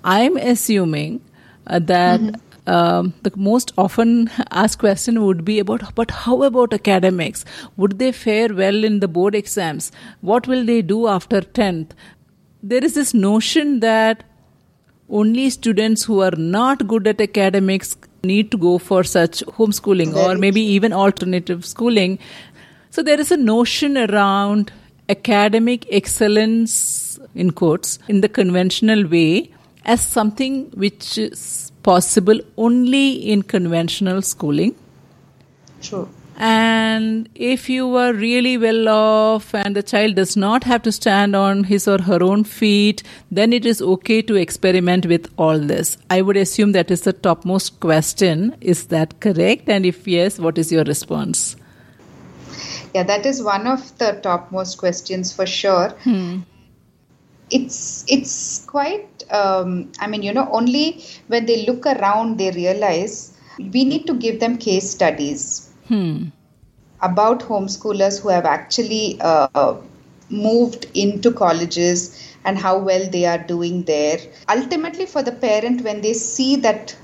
I'm 0.03 0.37
assuming 0.37 1.21
uh, 1.67 1.79
that 1.79 2.21
um, 2.67 3.13
the 3.23 3.31
most 3.35 3.73
often 3.77 4.29
asked 4.51 4.79
question 4.79 5.23
would 5.23 5.43
be 5.45 5.59
about, 5.59 5.93
but 5.95 6.11
how 6.11 6.43
about 6.43 6.73
academics? 6.73 7.45
Would 7.77 7.99
they 7.99 8.11
fare 8.11 8.53
well 8.53 8.83
in 8.83 8.99
the 8.99 9.07
board 9.07 9.35
exams? 9.35 9.91
What 10.21 10.47
will 10.47 10.65
they 10.65 10.81
do 10.81 11.07
after 11.07 11.41
10th? 11.41 11.91
There 12.61 12.83
is 12.83 12.95
this 12.95 13.13
notion 13.13 13.81
that 13.81 14.23
only 15.09 15.49
students 15.49 16.03
who 16.03 16.21
are 16.21 16.35
not 16.37 16.87
good 16.87 17.07
at 17.07 17.21
academics 17.21 17.97
need 18.23 18.51
to 18.51 18.57
go 18.57 18.77
for 18.77 19.03
such 19.03 19.43
homeschooling 19.57 20.15
or 20.15 20.27
Very 20.27 20.39
maybe 20.39 20.61
even 20.61 20.93
alternative 20.93 21.65
schooling. 21.65 22.19
So 22.89 23.03
there 23.03 23.19
is 23.19 23.31
a 23.31 23.37
notion 23.37 23.97
around 23.97 24.71
academic 25.09 25.85
excellence 25.91 27.19
in 27.35 27.51
quotes 27.51 27.99
in 28.07 28.21
the 28.21 28.29
conventional 28.29 29.05
way 29.07 29.51
as 29.85 30.01
something 30.01 30.69
which 30.71 31.17
is 31.17 31.71
possible 31.83 32.39
only 32.57 33.31
in 33.31 33.41
conventional 33.43 34.21
schooling. 34.21 34.75
True. 35.81 36.09
And 36.35 37.29
if 37.35 37.69
you 37.69 37.95
are 37.95 38.11
really 38.11 38.57
well 38.57 38.89
off 38.89 39.53
and 39.53 39.75
the 39.75 39.83
child 39.83 40.15
does 40.15 40.35
not 40.35 40.63
have 40.63 40.81
to 40.83 40.91
stand 40.91 41.35
on 41.35 41.65
his 41.65 41.87
or 41.87 42.01
her 42.01 42.23
own 42.23 42.43
feet, 42.43 43.03
then 43.29 43.53
it 43.53 43.65
is 43.65 43.81
okay 43.81 44.21
to 44.23 44.35
experiment 44.35 45.05
with 45.05 45.31
all 45.37 45.59
this. 45.59 45.97
I 46.09 46.21
would 46.21 46.37
assume 46.37 46.71
that 46.71 46.89
is 46.89 47.01
the 47.01 47.13
topmost 47.13 47.79
question. 47.79 48.55
Is 48.61 48.87
that 48.87 49.19
correct? 49.19 49.69
And 49.69 49.85
if 49.85 50.07
yes, 50.07 50.39
what 50.39 50.57
is 50.57 50.71
your 50.71 50.83
response? 50.83 51.55
Yeah, 52.95 53.03
that 53.03 53.25
is 53.25 53.43
one 53.43 53.67
of 53.67 53.97
the 53.99 54.19
topmost 54.21 54.77
questions 54.77 55.31
for 55.33 55.45
sure. 55.45 55.93
It's 57.51 58.05
it's 58.07 58.65
quite. 58.65 59.23
Um, 59.29 59.91
I 59.99 60.07
mean, 60.07 60.23
you 60.23 60.33
know, 60.33 60.49
only 60.51 61.03
when 61.27 61.45
they 61.45 61.65
look 61.67 61.85
around 61.85 62.39
they 62.39 62.49
realize 62.51 63.37
we 63.59 63.83
need 63.83 64.07
to 64.07 64.15
give 64.15 64.39
them 64.39 64.57
case 64.57 64.89
studies 64.89 65.72
about 67.01 67.41
homeschoolers 67.41 68.21
who 68.21 68.29
have 68.29 68.45
actually 68.45 69.17
uh, 69.21 69.75
moved 70.29 70.87
into 70.93 71.31
colleges 71.31 72.19
and 72.45 72.57
how 72.57 72.77
well 72.77 73.09
they 73.09 73.25
are 73.25 73.37
doing 73.37 73.83
there. 73.83 74.19
Ultimately, 74.49 75.05
for 75.05 75.21
the 75.23 75.31
parent, 75.31 75.81
when 75.81 76.01
they 76.01 76.13
see 76.13 76.55
that 76.57 76.95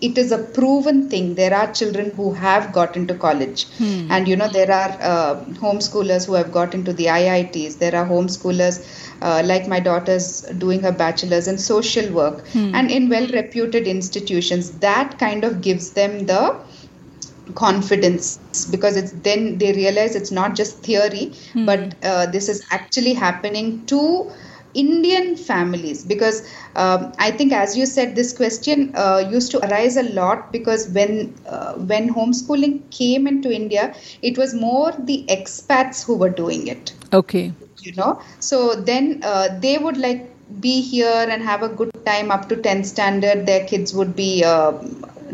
it 0.00 0.18
is 0.18 0.32
a 0.32 0.38
proven 0.38 1.08
thing, 1.08 1.34
there 1.36 1.54
are 1.54 1.72
children 1.72 2.10
who 2.10 2.32
have 2.32 2.72
got 2.72 2.96
into 2.96 3.14
college, 3.14 3.66
and 4.10 4.26
you 4.26 4.34
know, 4.36 4.48
there 4.48 4.70
are 4.72 4.90
uh, 5.00 5.44
homeschoolers 5.60 6.26
who 6.26 6.34
have 6.34 6.50
got 6.50 6.74
into 6.74 6.92
the 6.92 7.06
IITs, 7.06 7.78
there 7.78 7.94
are 7.94 8.06
homeschoolers. 8.06 8.84
Uh, 9.22 9.40
like 9.44 9.68
my 9.68 9.78
daughter's 9.78 10.40
doing 10.58 10.80
her 10.82 10.90
bachelor's 10.90 11.46
in 11.46 11.56
social 11.56 12.12
work 12.12 12.44
and 12.74 12.90
in 12.90 13.08
well 13.08 13.28
reputed 13.28 13.86
institutions. 13.86 14.72
That 14.80 15.16
kind 15.20 15.44
of 15.44 15.60
gives 15.60 15.90
them 15.92 16.26
the 16.26 16.56
confidence 17.54 18.38
because 18.70 18.96
it's 18.96 19.12
then 19.12 19.58
they 19.58 19.72
realize 19.72 20.14
it's 20.14 20.30
not 20.30 20.54
just 20.54 20.78
theory 20.78 21.32
but 21.66 21.94
uh, 22.04 22.26
this 22.26 22.48
is 22.48 22.64
actually 22.70 23.14
happening 23.14 23.84
to 23.86 24.30
indian 24.74 25.36
families. 25.36 26.04
Because 26.04 26.42
um, 26.76 27.12
i 27.18 27.30
think 27.30 27.52
as 27.52 27.76
you 27.76 27.84
said 27.84 28.14
this 28.16 28.32
question 28.32 28.92
uh, 28.94 29.28
used 29.30 29.50
to 29.50 29.58
arise 29.66 29.96
a 29.96 30.04
lot 30.14 30.50
because 30.52 30.88
when 30.90 31.34
uh, 31.46 31.74
when 31.74 32.12
homeschooling 32.14 32.80
came 32.90 33.26
into 33.26 33.52
india 33.52 33.94
it 34.22 34.38
was 34.38 34.54
more 34.54 34.92
the 34.92 35.24
expats 35.28 36.04
who 36.04 36.16
were 36.16 36.30
doing 36.30 36.66
it. 36.68 36.94
Okay. 37.12 37.52
you 37.82 37.92
know? 37.94 38.20
So 38.40 38.74
then 38.74 39.20
uh, 39.22 39.58
they 39.60 39.78
would 39.78 39.96
like 39.96 40.28
be 40.60 40.80
here 40.80 41.26
and 41.28 41.42
have 41.42 41.62
a 41.62 41.68
good 41.68 41.90
time 42.04 42.30
up 42.30 42.48
to 42.48 42.56
10th 42.56 42.86
standard. 42.86 43.46
Their 43.46 43.66
kids 43.66 43.94
would 43.94 44.14
be 44.14 44.44
uh, 44.44 44.72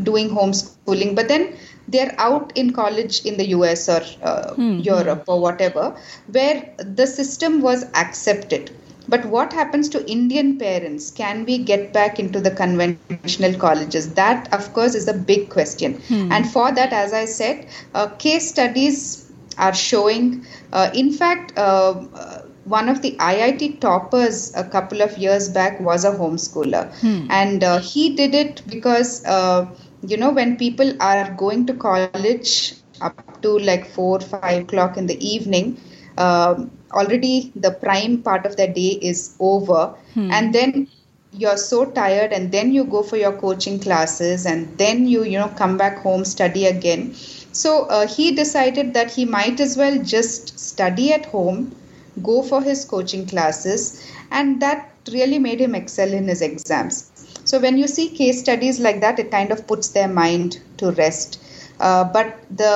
doing 0.02 0.30
homeschooling. 0.30 1.14
But 1.14 1.28
then 1.28 1.56
they're 1.88 2.14
out 2.18 2.52
in 2.56 2.72
college 2.72 3.24
in 3.24 3.36
the 3.36 3.46
us 3.46 3.88
or 3.88 4.02
uh, 4.22 4.54
europe 4.90 5.24
or 5.26 5.40
whatever 5.40 5.96
where 6.30 6.74
the 6.78 7.06
system 7.06 7.60
was 7.60 7.84
accepted. 7.94 8.70
But 9.10 9.24
what 9.24 9.54
happens 9.54 9.88
to 9.90 10.06
indian 10.14 10.58
parents? 10.58 11.10
Can 11.10 11.44
we 11.46 11.58
get 11.58 11.92
back 11.94 12.18
into 12.20 12.40
the 12.40 12.50
conventional 12.50 13.54
colleges? 13.54 14.12
That 14.14 14.52
of 14.52 14.72
course 14.74 14.94
is 14.94 15.08
a 15.08 15.14
big 15.14 15.48
question. 15.48 16.00
And 16.32 16.50
for 16.56 16.70
that 16.72 16.92
as 16.92 17.12
i 17.12 17.24
said 17.24 17.66
uh, 17.94 18.08
case 18.26 18.50
studies 18.50 19.28
are 19.58 19.74
showing. 19.74 20.46
Uh, 20.72 20.90
in 20.94 21.12
fact, 21.12 21.56
uh, 21.58 22.04
uh, 22.14 22.42
one 22.64 22.88
of 22.88 23.02
the 23.02 23.12
IIT 23.16 23.80
toppers 23.80 24.54
a 24.54 24.64
couple 24.64 25.00
of 25.00 25.16
years 25.18 25.48
back 25.48 25.80
was 25.80 26.04
a 26.04 26.12
homeschooler, 26.12 26.92
and 27.30 27.64
uh, 27.64 27.78
he 27.80 28.14
did 28.14 28.34
it 28.34 28.62
because 28.68 29.24
uh, 29.24 29.66
you 30.02 30.16
know 30.16 30.30
when 30.30 30.56
people 30.56 30.92
are 31.00 31.30
going 31.34 31.66
to 31.66 31.74
college 31.74 32.74
up 33.00 33.24
to 33.42 33.58
like 33.58 33.86
four, 33.86 34.20
five 34.20 34.62
o'clock 34.64 34.96
in 34.96 35.06
the 35.06 35.18
evening. 35.26 35.80
Um, 36.16 36.70
already 36.92 37.52
the 37.54 37.70
prime 37.70 38.22
part 38.22 38.44
of 38.46 38.56
their 38.56 38.72
day 38.72 38.98
is 39.00 39.36
over. 39.38 39.94
And 40.30 40.52
then 40.54 40.88
you're 41.32 41.56
so 41.56 41.84
tired 41.84 42.32
and 42.32 42.50
then 42.50 42.72
you 42.72 42.84
go 42.84 43.02
for 43.02 43.16
your 43.16 43.32
coaching 43.32 43.78
classes 43.78 44.46
and 44.46 44.76
then 44.78 45.06
you 45.06 45.24
you 45.24 45.38
know 45.38 45.48
come 45.48 45.76
back 45.76 45.98
home 45.98 46.24
study 46.24 46.66
again. 46.66 47.14
So 47.52 47.84
uh, 47.86 48.06
he 48.06 48.32
decided 48.34 48.94
that 48.94 49.10
he 49.12 49.24
might 49.24 49.60
as 49.60 49.76
well 49.76 50.02
just 50.02 50.58
study 50.58 51.12
at 51.12 51.26
home 51.26 51.74
go 52.22 52.42
for 52.42 52.62
his 52.62 52.84
coaching 52.84 53.26
classes 53.26 54.02
and 54.30 54.60
that 54.60 54.90
really 55.12 55.38
made 55.38 55.60
him 55.60 55.74
excel 55.74 56.12
in 56.12 56.28
his 56.28 56.42
exams 56.42 57.10
so 57.48 57.60
when 57.64 57.78
you 57.82 57.88
see 57.96 58.08
case 58.20 58.40
studies 58.44 58.80
like 58.86 59.00
that 59.04 59.18
it 59.24 59.30
kind 59.36 59.52
of 59.56 59.66
puts 59.72 59.88
their 59.96 60.08
mind 60.08 60.58
to 60.76 60.90
rest 61.02 61.40
uh, 61.80 62.04
but 62.16 62.38
the 62.62 62.74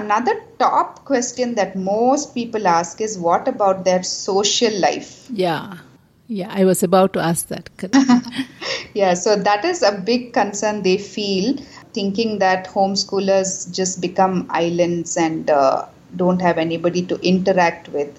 another 0.00 0.34
top 0.58 1.04
question 1.04 1.54
that 1.54 1.76
most 1.76 2.34
people 2.34 2.66
ask 2.66 3.00
is 3.00 3.18
what 3.28 3.48
about 3.54 3.84
their 3.84 4.02
social 4.02 4.74
life 4.88 5.12
Yeah. 5.30 5.78
Yeah, 6.28 6.50
I 6.50 6.64
was 6.64 6.82
about 6.82 7.12
to 7.14 7.20
ask 7.20 7.48
that. 7.48 7.68
Yeah, 8.94 9.14
so 9.14 9.36
that 9.36 9.64
is 9.64 9.82
a 9.82 9.92
big 9.92 10.32
concern 10.32 10.82
they 10.82 10.98
feel, 10.98 11.56
thinking 11.94 12.38
that 12.38 12.66
homeschoolers 12.66 13.72
just 13.74 14.00
become 14.00 14.46
islands 14.50 15.16
and 15.16 15.48
uh, 15.48 15.86
don't 16.16 16.40
have 16.40 16.58
anybody 16.58 17.02
to 17.06 17.18
interact 17.20 17.88
with. 17.88 18.18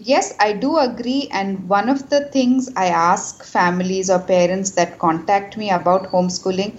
Yes, 0.00 0.34
I 0.40 0.52
do 0.52 0.76
agree. 0.78 1.28
And 1.32 1.68
one 1.68 1.88
of 1.88 2.08
the 2.10 2.24
things 2.26 2.68
I 2.76 2.86
ask 2.88 3.44
families 3.44 4.10
or 4.10 4.18
parents 4.20 4.70
that 4.72 4.98
contact 4.98 5.56
me 5.56 5.70
about 5.70 6.10
homeschooling, 6.10 6.72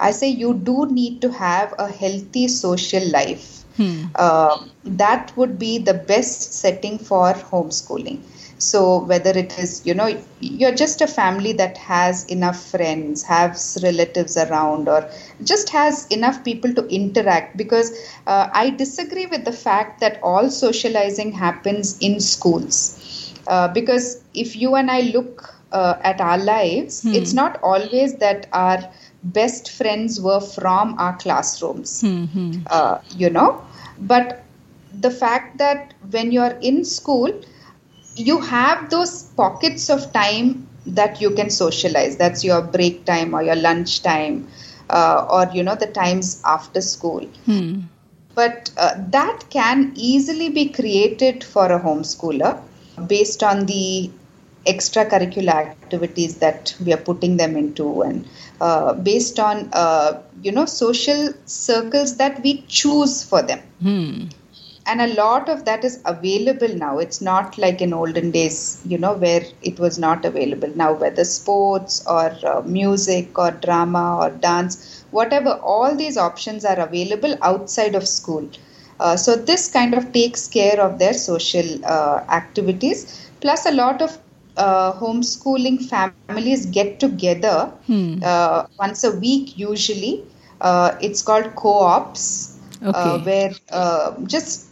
I 0.00 0.10
say 0.10 0.28
you 0.28 0.54
do 0.54 0.86
need 0.90 1.20
to 1.22 1.30
have 1.32 1.74
a 1.78 1.88
healthy 1.90 2.48
social 2.48 3.08
life. 3.10 3.64
Uh, 4.14 4.58
that 4.84 5.36
would 5.36 5.58
be 5.58 5.78
the 5.78 5.94
best 5.94 6.52
setting 6.54 6.98
for 6.98 7.32
homeschooling. 7.34 8.20
So 8.58 9.04
whether 9.04 9.30
it 9.30 9.58
is, 9.58 9.84
you 9.84 9.94
know, 9.94 10.22
you're 10.40 10.74
just 10.74 11.00
a 11.00 11.06
family 11.06 11.52
that 11.54 11.76
has 11.76 12.24
enough 12.26 12.70
friends, 12.70 13.22
has 13.24 13.78
relatives 13.82 14.36
around, 14.36 14.88
or 14.88 15.10
just 15.44 15.68
has 15.70 16.06
enough 16.06 16.42
people 16.44 16.72
to 16.74 16.86
interact. 16.86 17.56
Because 17.56 17.92
uh, 18.26 18.48
I 18.52 18.70
disagree 18.70 19.26
with 19.26 19.44
the 19.44 19.52
fact 19.52 20.00
that 20.00 20.20
all 20.22 20.50
socializing 20.50 21.32
happens 21.32 21.98
in 21.98 22.20
schools. 22.20 23.34
Uh, 23.46 23.68
because 23.68 24.22
if 24.34 24.56
you 24.56 24.74
and 24.74 24.90
I 24.90 25.00
look 25.02 25.54
uh, 25.72 25.96
at 26.02 26.20
our 26.20 26.38
lives, 26.38 27.04
it's 27.04 27.32
not 27.32 27.60
always 27.62 28.16
that 28.16 28.48
our 28.52 28.90
best 29.22 29.70
friends 29.70 30.20
were 30.20 30.40
from 30.40 30.98
our 30.98 31.16
classrooms, 31.16 32.02
uh, 32.70 32.98
you 33.16 33.30
know. 33.30 33.62
But 33.98 34.44
the 34.98 35.10
fact 35.10 35.58
that 35.58 35.94
when 36.10 36.32
you're 36.32 36.56
in 36.60 36.84
school, 36.84 37.32
you 38.16 38.40
have 38.40 38.90
those 38.90 39.24
pockets 39.36 39.88
of 39.90 40.12
time 40.12 40.66
that 40.86 41.20
you 41.20 41.30
can 41.32 41.50
socialize. 41.50 42.16
That's 42.16 42.44
your 42.44 42.62
break 42.62 43.04
time 43.04 43.34
or 43.34 43.42
your 43.42 43.56
lunch 43.56 44.02
time, 44.02 44.48
uh, 44.90 45.26
or 45.30 45.48
you 45.54 45.62
know 45.62 45.76
the 45.76 45.86
times 45.86 46.40
after 46.44 46.80
school. 46.80 47.28
But 48.34 48.70
uh, 48.76 48.94
that 49.10 49.44
can 49.50 49.92
easily 49.96 50.48
be 50.50 50.68
created 50.68 51.42
for 51.44 51.66
a 51.66 51.80
homeschooler 51.80 52.60
based 53.06 53.42
on 53.42 53.66
the 53.66 54.10
extracurricular 54.66 55.54
activities 55.54 56.38
that 56.38 56.74
we 56.84 56.92
are 56.92 56.98
putting 56.98 57.36
them 57.36 57.56
into 57.56 58.02
and 58.02 58.26
uh, 58.60 58.92
based 58.94 59.38
on 59.38 59.68
uh, 59.72 60.20
you 60.42 60.52
know 60.52 60.66
social 60.66 61.32
circles 61.44 62.16
that 62.16 62.42
we 62.42 62.62
choose 62.68 63.22
for 63.22 63.42
them 63.42 63.60
and 64.86 65.00
a 65.00 65.14
lot 65.14 65.48
of 65.48 65.64
that 65.64 65.84
is 65.84 66.00
available 66.06 66.68
now. 66.76 66.98
It's 66.98 67.20
not 67.20 67.58
like 67.58 67.80
in 67.80 67.92
olden 67.92 68.30
days 68.30 68.80
you 68.86 68.98
know 68.98 69.14
where 69.14 69.42
it 69.62 69.78
was 69.78 69.98
not 69.98 70.24
available. 70.24 70.70
Now 70.74 70.92
whether 70.94 71.24
sports 71.24 72.04
or 72.06 72.32
uh, 72.46 72.62
music 72.64 73.38
or 73.38 73.50
drama 73.52 74.18
or 74.20 74.30
dance 74.30 75.04
whatever 75.10 75.50
all 75.62 75.94
these 75.96 76.16
options 76.16 76.64
are 76.64 76.78
available 76.78 77.36
outside 77.42 77.94
of 77.94 78.06
school. 78.06 78.48
Uh, 79.00 79.16
so 79.16 79.36
this 79.36 79.70
kind 79.70 79.94
of 79.94 80.12
takes 80.12 80.46
care 80.48 80.80
of 80.80 80.98
their 80.98 81.14
social 81.14 81.84
uh, 81.84 82.24
activities. 82.30 83.28
Plus 83.40 83.66
a 83.66 83.72
lot 83.72 84.02
of 84.02 84.18
uh, 84.56 84.92
homeschooling 84.94 85.80
families 85.82 86.40
get 86.40 86.72
together 87.00 87.44
uh, 87.96 88.42
once 88.56 88.84
a 88.84 88.92
week 88.96 89.56
usually. 89.56 90.22
Uh, 90.60 90.90
it's 91.00 91.22
called 91.22 91.54
co-ops 91.54 92.58
uh, 92.92 93.16
Okay. 93.16 93.18
where 93.18 93.54
uh, 93.70 94.12
just 94.26 94.65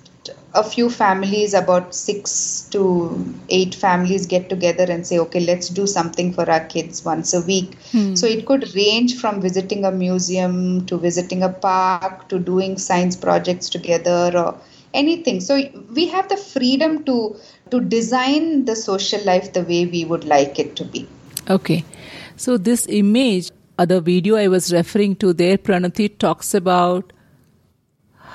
a 0.54 0.62
few 0.62 0.88
families, 0.88 1.54
about 1.54 1.94
six 1.94 2.68
to 2.70 3.34
eight 3.48 3.74
families, 3.74 4.26
get 4.26 4.48
together 4.48 4.84
and 4.84 5.06
say, 5.06 5.18
okay, 5.18 5.40
let's 5.40 5.68
do 5.68 5.86
something 5.86 6.32
for 6.32 6.48
our 6.50 6.64
kids 6.66 7.04
once 7.04 7.34
a 7.34 7.40
week. 7.40 7.74
Hmm. 7.92 8.14
So 8.14 8.26
it 8.26 8.46
could 8.46 8.74
range 8.74 9.18
from 9.20 9.40
visiting 9.40 9.84
a 9.84 9.90
museum 9.90 10.86
to 10.86 10.96
visiting 10.98 11.42
a 11.42 11.48
park 11.48 12.28
to 12.28 12.38
doing 12.38 12.78
science 12.78 13.16
projects 13.16 13.68
together 13.68 14.32
or 14.34 14.58
anything. 14.92 15.40
So 15.40 15.60
we 15.92 16.06
have 16.08 16.28
the 16.28 16.36
freedom 16.36 17.04
to 17.04 17.36
to 17.70 17.80
design 17.80 18.64
the 18.66 18.76
social 18.76 19.22
life 19.24 19.52
the 19.52 19.62
way 19.62 19.86
we 19.86 20.04
would 20.04 20.24
like 20.24 20.58
it 20.58 20.76
to 20.76 20.84
be. 20.84 21.08
Okay. 21.48 21.84
So 22.36 22.56
this 22.56 22.86
image, 22.88 23.50
uh, 23.78 23.84
the 23.84 24.00
video 24.00 24.36
I 24.36 24.48
was 24.48 24.72
referring 24.72 25.16
to 25.16 25.32
there, 25.32 25.58
Pranati 25.58 26.18
talks 26.18 26.54
about 26.54 27.12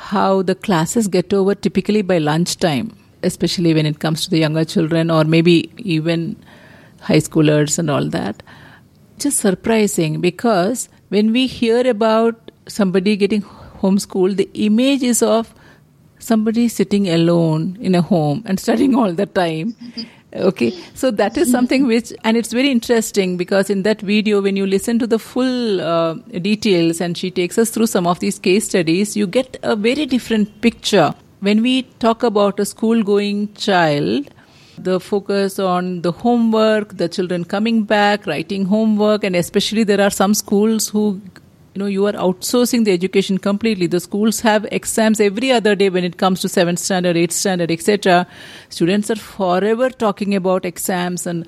how 0.07 0.41
the 0.41 0.55
classes 0.55 1.07
get 1.07 1.33
over 1.33 1.53
typically 1.53 2.01
by 2.01 2.17
lunchtime, 2.17 2.95
especially 3.21 3.73
when 3.73 3.85
it 3.85 3.99
comes 3.99 4.23
to 4.23 4.29
the 4.29 4.39
younger 4.39 4.63
children 4.63 5.11
or 5.11 5.23
maybe 5.25 5.71
even 5.77 6.37
high 7.01 7.17
schoolers 7.17 7.77
and 7.77 7.89
all 7.89 8.07
that. 8.09 8.41
Just 9.17 9.39
surprising 9.39 10.21
because 10.21 10.87
when 11.09 11.33
we 11.33 11.47
hear 11.47 11.85
about 11.87 12.51
somebody 12.67 13.17
getting 13.17 13.41
homeschooled, 13.41 14.37
the 14.37 14.49
image 14.53 15.03
is 15.03 15.21
of 15.21 15.53
somebody 16.17 16.67
sitting 16.69 17.09
alone 17.09 17.77
in 17.81 17.93
a 17.93 18.01
home 18.01 18.41
and 18.45 18.59
studying 18.59 18.95
all 18.95 19.11
the 19.11 19.25
time 19.25 19.75
okay? 20.33 20.71
So 20.93 21.11
that 21.11 21.37
is 21.37 21.51
something 21.51 21.87
which 21.87 22.13
and 22.23 22.37
it's 22.37 22.53
very 22.53 22.71
interesting 22.71 23.37
because 23.37 23.69
in 23.69 23.83
that 23.83 24.01
video 24.01 24.41
when 24.41 24.55
you 24.55 24.65
listen 24.65 24.99
to 24.99 25.07
the 25.07 25.19
full 25.19 25.81
uh, 25.81 26.15
details 26.41 27.01
and 27.01 27.17
she 27.17 27.31
takes 27.31 27.57
us 27.57 27.69
through 27.69 27.87
some 27.87 28.07
of 28.07 28.19
these 28.19 28.39
case 28.39 28.65
studies 28.65 29.15
you 29.15 29.27
get 29.27 29.57
a 29.63 29.75
very 29.75 30.05
different 30.05 30.61
picture. 30.61 31.13
When 31.39 31.61
we 31.61 31.83
talk 31.99 32.23
about 32.23 32.59
a 32.59 32.65
school 32.65 33.03
going 33.03 33.53
child 33.53 34.29
the 34.77 34.99
focus 34.99 35.59
on 35.59 36.01
the 36.03 36.11
homework 36.11 36.95
the 36.97 37.09
children 37.09 37.43
coming 37.43 37.83
back 37.83 38.25
writing 38.25 38.65
homework 38.65 39.23
and 39.23 39.35
especially 39.35 39.83
there 39.83 39.99
are 39.99 40.09
some 40.09 40.33
schools 40.33 40.87
who 40.87 41.21
you 41.79 41.85
know 41.85 41.91
you 41.95 42.05
are 42.07 42.17
outsourcing 42.27 42.83
the 42.85 42.91
education 42.91 43.37
completely. 43.37 43.87
The 43.87 43.99
schools 43.99 44.41
have 44.41 44.65
exams 44.71 45.19
every 45.21 45.51
other 45.51 45.75
day 45.75 45.89
when 45.89 46.03
it 46.03 46.17
comes 46.17 46.41
to 46.41 46.47
7th 46.47 46.79
standard 46.79 47.15
8th 47.15 47.31
standard 47.31 47.71
etc 47.71 48.27
students 48.77 49.09
are 49.09 49.19
forever 49.27 49.89
talking 49.89 50.35
about 50.35 50.65
exams 50.65 51.25
and 51.25 51.45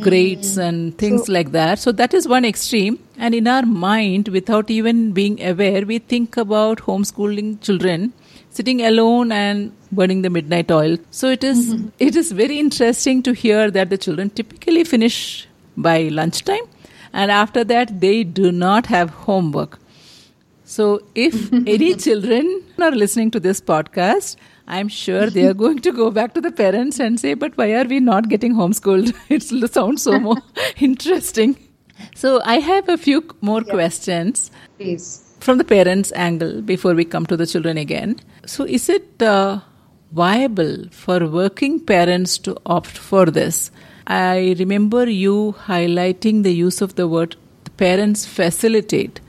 grades 0.00 0.56
mm. 0.56 0.66
and 0.68 0.98
things 0.98 1.26
So- 1.26 1.32
like 1.32 1.52
that. 1.52 1.78
So 1.78 1.92
that 1.92 2.14
is 2.14 2.28
one 2.28 2.44
extreme. 2.44 2.98
And 3.18 3.34
in 3.34 3.48
our 3.48 3.66
mind 3.66 4.28
without 4.28 4.70
even 4.70 5.12
being 5.12 5.42
aware 5.50 5.82
we 5.84 5.98
think 5.98 6.36
about 6.36 6.84
homeschooling 6.88 7.50
children 7.60 8.12
sitting 8.50 8.80
alone 8.90 9.32
and 9.32 9.72
burning 9.92 10.22
the 10.22 10.30
midnight 10.30 10.70
oil. 10.70 10.96
So 11.10 11.28
it 11.36 11.44
is- 11.44 11.74
mm-hmm. 11.74 11.88
it 11.98 12.16
is 12.22 12.32
very 12.32 12.58
interesting 12.64 13.22
to 13.28 13.34
hear 13.44 13.70
that 13.76 13.90
the 13.90 13.98
children 14.06 14.30
typically 14.40 14.84
finish 14.94 15.18
by 15.88 15.98
lunchtime 16.20 16.66
and 17.22 17.34
after 17.40 17.64
that 17.72 17.92
they 18.04 18.16
do 18.40 18.52
not 18.52 18.92
have 18.94 19.10
homework 19.28 19.78
so 20.76 20.88
if 21.26 21.36
any 21.76 21.94
children 22.06 22.50
are 22.86 22.94
listening 23.02 23.30
to 23.36 23.42
this 23.48 23.60
podcast 23.72 24.36
i'm 24.78 24.88
sure 24.88 25.28
they 25.36 25.46
are 25.50 25.58
going 25.64 25.78
to 25.88 25.92
go 26.00 26.10
back 26.20 26.34
to 26.38 26.44
the 26.48 26.54
parents 26.62 27.04
and 27.08 27.20
say 27.26 27.34
but 27.44 27.56
why 27.62 27.70
are 27.82 27.86
we 27.94 28.00
not 28.00 28.28
getting 28.34 28.58
homeschooled 28.62 29.14
it 29.38 29.72
sounds 29.78 30.08
so 30.08 30.18
more 30.28 30.42
interesting 30.90 31.56
so 32.14 32.40
i 32.54 32.58
have 32.70 32.88
a 32.96 32.98
few 33.08 33.22
more 33.40 33.62
questions 33.76 34.50
Please. 34.78 35.22
from 35.40 35.58
the 35.58 35.64
parents' 35.64 36.12
angle 36.14 36.60
before 36.60 36.94
we 36.94 37.04
come 37.04 37.26
to 37.26 37.36
the 37.36 37.46
children 37.46 37.78
again. 37.78 38.20
So, 38.44 38.64
is 38.64 38.88
it 38.88 39.22
uh, 39.22 39.60
viable 40.12 40.88
for 40.90 41.26
working 41.26 41.80
parents 41.80 42.38
to 42.38 42.56
opt 42.66 42.98
for 42.98 43.26
this? 43.26 43.70
I 44.06 44.54
remember 44.58 45.08
you 45.08 45.54
highlighting 45.66 46.42
the 46.42 46.52
use 46.52 46.80
of 46.80 46.94
the 46.94 47.08
word 47.08 47.36
the 47.64 47.70
parents 47.70 48.24
facilitate. 48.24 49.20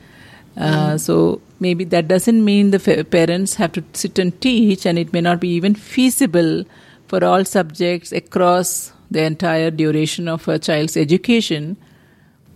Uh, 0.55 0.97
So, 0.97 1.41
maybe 1.59 1.83
that 1.85 2.07
doesn't 2.07 2.43
mean 2.43 2.71
the 2.71 2.79
fa- 2.79 3.03
parents 3.03 3.55
have 3.55 3.71
to 3.73 3.83
sit 3.93 4.19
and 4.19 4.39
teach, 4.41 4.85
and 4.85 4.99
it 4.99 5.13
may 5.13 5.21
not 5.21 5.39
be 5.39 5.49
even 5.49 5.75
feasible 5.75 6.63
for 7.07 7.23
all 7.23 7.45
subjects 7.45 8.11
across 8.11 8.91
the 9.09 9.23
entire 9.23 9.71
duration 9.71 10.27
of 10.27 10.47
a 10.47 10.59
child's 10.59 10.97
education. 10.97 11.77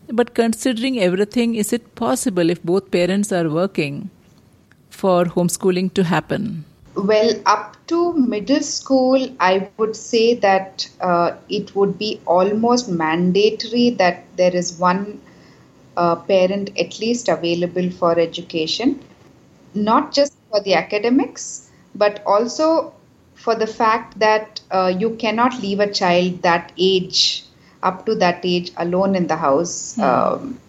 But 0.07 0.34
considering 0.36 0.99
everything, 0.99 1.55
is 1.55 1.71
it 1.73 1.95
possible 1.95 2.49
if 2.49 2.62
both 2.63 2.91
parents 2.91 3.31
are 3.31 3.49
working 3.49 4.10
for 4.89 5.25
homeschooling 5.25 5.93
to 5.93 6.03
happen? 6.03 6.65
Well, 6.95 7.34
up 7.45 7.77
to 7.91 8.13
middle 8.15 8.62
school, 8.62 9.30
I 9.39 9.60
would 9.60 9.86
say 9.86 10.36
that 10.36 10.75
uh, 11.01 11.32
it 11.49 11.75
would 11.75 11.97
be 11.99 12.19
almost 12.25 12.89
mandatory 12.89 13.91
that 13.91 14.23
there 14.38 14.56
is 14.56 14.77
one 14.80 15.21
uh, 15.97 16.15
parent 16.15 16.71
at 16.80 16.99
least 16.99 17.30
available 17.30 17.89
for 17.91 18.17
education, 18.19 18.99
not 19.73 20.13
just 20.13 20.34
for 20.49 20.62
the 20.62 20.75
academics, 20.75 21.69
but 21.95 22.21
also 22.25 22.93
for 23.36 23.56
the 23.56 23.67
fact 23.67 24.19
that 24.19 24.62
uh, 24.71 24.93
you 24.97 25.12
cannot 25.15 25.62
leave 25.62 25.80
a 25.80 25.91
child 25.91 26.41
that 26.43 26.71
age, 26.77 27.45
up 27.84 28.06
to 28.06 28.15
that 28.15 28.41
age, 28.43 28.71
alone 28.77 29.15
in 29.15 29.27
the 29.27 29.38
house. 29.38 29.99
Um, 29.99 30.60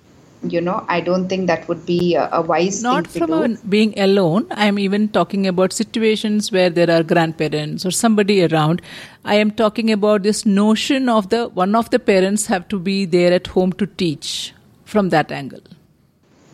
you 0.43 0.61
know, 0.61 0.85
I 0.89 1.01
don't 1.01 1.29
think 1.29 1.47
that 1.47 1.69
would 1.69 1.85
be 1.87 2.15
a, 2.15 2.29
a 2.33 2.43
wise 2.43 2.83
Not 2.83 3.07
thing 3.07 3.27
from 3.27 3.33
a, 3.33 3.49
being 3.69 3.99
alone. 3.99 4.47
I 4.51 4.67
am 4.67 4.79
even 4.79 5.09
talking 5.09 5.47
about 5.47 5.73
situations 5.73 6.51
where 6.51 6.71
there 6.71 6.91
are 6.91 7.03
grandparents 7.03 7.87
or 7.87 7.91
somebody 7.91 8.45
around. 8.45 8.83
I 9.25 9.37
am 9.37 9.51
talking 9.51 9.91
about 9.93 10.23
this 10.23 10.45
notion 10.45 11.09
of 11.09 11.29
the 11.29 11.49
one 11.49 11.75
of 11.75 11.91
the 11.91 11.99
parents 11.99 12.47
have 12.47 12.69
to 12.69 12.79
be 12.79 13.05
there 13.05 13.33
at 13.33 13.47
home 13.49 13.73
to 13.75 13.87
teach 13.87 14.53
from 14.85 15.11
that 15.11 15.31
angle. 15.31 15.61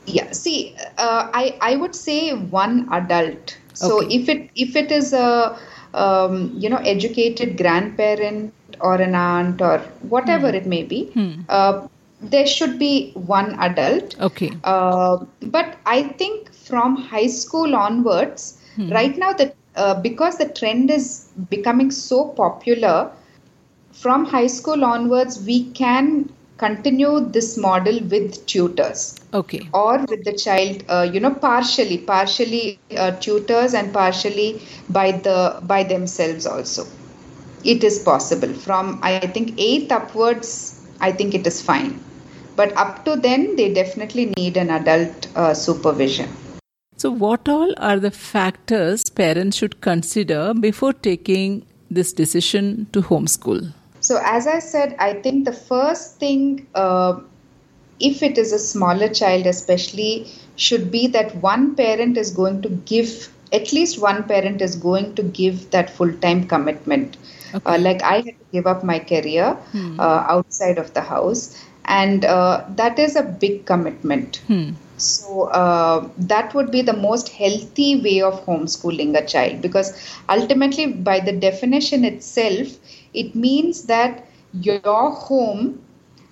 Yeah, 0.06 0.30
see, 0.32 0.74
uh, 0.96 1.28
I 1.32 1.56
I 1.60 1.76
would 1.76 1.94
say 1.94 2.32
one 2.34 2.88
adult. 2.92 3.56
So 3.74 3.98
Okay. 3.98 4.16
if 4.16 4.28
it 4.28 4.50
if 4.54 4.76
it 4.76 4.90
is 4.90 5.12
a 5.12 5.58
um, 5.94 6.52
you 6.56 6.68
know 6.68 6.80
educated 6.94 7.56
grandparent 7.56 8.52
or 8.80 8.94
an 8.96 9.14
aunt 9.14 9.60
or 9.60 9.78
whatever 10.08 10.48
it 10.48 10.66
may 10.66 10.82
be, 10.82 11.00
uh, 11.48 11.86
there 12.20 12.46
should 12.46 12.78
be 12.78 13.12
one 13.14 13.54
adult. 13.60 14.18
Okay. 14.20 14.52
Uh, 14.64 15.24
but 15.42 15.76
I 15.86 16.02
think 16.02 16.52
from 16.52 16.96
high 16.96 17.28
school 17.28 17.74
onwards, 17.74 18.58
right 18.78 19.16
now 19.16 19.32
that 19.34 19.56
uh, 19.76 20.00
because 20.00 20.38
the 20.38 20.48
trend 20.48 20.90
is 20.90 21.28
becoming 21.50 21.90
so 21.90 22.28
popular, 22.28 23.10
from 23.92 24.24
high 24.24 24.46
school 24.46 24.84
onwards 24.84 25.44
we 25.44 25.64
can 25.70 26.30
continue 26.58 27.20
this 27.20 27.56
model 27.56 28.00
with 28.12 28.44
tutors 28.46 29.14
Okay. 29.32 29.68
or 29.72 29.98
with 30.08 30.24
the 30.24 30.32
child 30.32 30.84
uh, 30.88 31.08
you 31.12 31.20
know 31.20 31.32
partially 31.34 31.98
partially 31.98 32.80
uh, 32.96 33.12
tutors 33.12 33.74
and 33.74 33.92
partially 33.92 34.60
by 34.88 35.12
the 35.12 35.58
by 35.62 35.82
themselves 35.84 36.46
also 36.46 36.86
it 37.64 37.84
is 37.84 37.98
possible 37.98 38.52
from 38.66 38.98
i 39.02 39.18
think 39.20 39.54
8th 39.56 39.92
upwards 39.92 40.50
i 41.00 41.12
think 41.12 41.34
it 41.34 41.46
is 41.46 41.62
fine 41.62 42.00
but 42.60 42.76
up 42.84 43.04
to 43.06 43.16
then 43.28 43.48
they 43.56 43.72
definitely 43.80 44.26
need 44.36 44.56
an 44.56 44.70
adult 44.80 45.28
uh, 45.36 45.54
supervision 45.54 46.28
So, 46.98 47.10
what 47.12 47.48
all 47.48 47.72
are 47.78 48.00
the 48.00 48.10
factors 48.10 49.04
parents 49.08 49.56
should 49.56 49.80
consider 49.80 50.52
before 50.52 50.92
taking 50.92 51.64
this 51.88 52.12
decision 52.12 52.88
to 52.92 53.02
homeschool? 53.02 53.72
So, 54.00 54.20
as 54.24 54.48
I 54.48 54.58
said, 54.58 54.96
I 54.98 55.12
think 55.14 55.44
the 55.44 55.52
first 55.52 56.16
thing, 56.16 56.66
uh, 56.74 57.20
if 58.00 58.24
it 58.24 58.36
is 58.36 58.52
a 58.52 58.58
smaller 58.58 59.08
child, 59.08 59.46
especially, 59.46 60.26
should 60.56 60.90
be 60.90 61.06
that 61.18 61.36
one 61.36 61.76
parent 61.76 62.16
is 62.16 62.32
going 62.32 62.62
to 62.62 62.68
give, 62.68 63.32
at 63.52 63.72
least 63.72 64.00
one 64.00 64.24
parent 64.24 64.60
is 64.60 64.74
going 64.74 65.14
to 65.14 65.22
give 65.22 65.70
that 65.70 65.90
full 65.90 66.12
time 66.14 66.48
commitment. 66.48 67.16
Uh, 67.64 67.78
like 67.80 68.02
I 68.02 68.16
had 68.16 68.24
to 68.24 68.46
give 68.52 68.66
up 68.66 68.82
my 68.82 68.98
career 68.98 69.56
uh, 69.98 70.24
outside 70.28 70.78
of 70.78 70.92
the 70.94 71.00
house, 71.00 71.56
and 71.88 72.24
uh, 72.24 72.64
that 72.76 72.98
is 73.00 73.16
a 73.16 73.24
big 73.24 73.66
commitment. 73.66 74.42
So 74.98 75.44
uh, 75.50 76.08
that 76.18 76.54
would 76.54 76.70
be 76.72 76.82
the 76.82 76.94
most 76.94 77.30
healthy 77.30 78.00
way 78.00 78.22
of 78.22 78.44
homeschooling 78.46 79.16
a 79.18 79.26
child 79.26 79.62
because 79.62 79.92
ultimately, 80.28 80.86
by 80.92 81.20
the 81.20 81.32
definition 81.32 82.04
itself, 82.04 82.78
it 83.14 83.34
means 83.36 83.84
that 83.86 84.26
your 84.52 85.00
home 85.00 85.80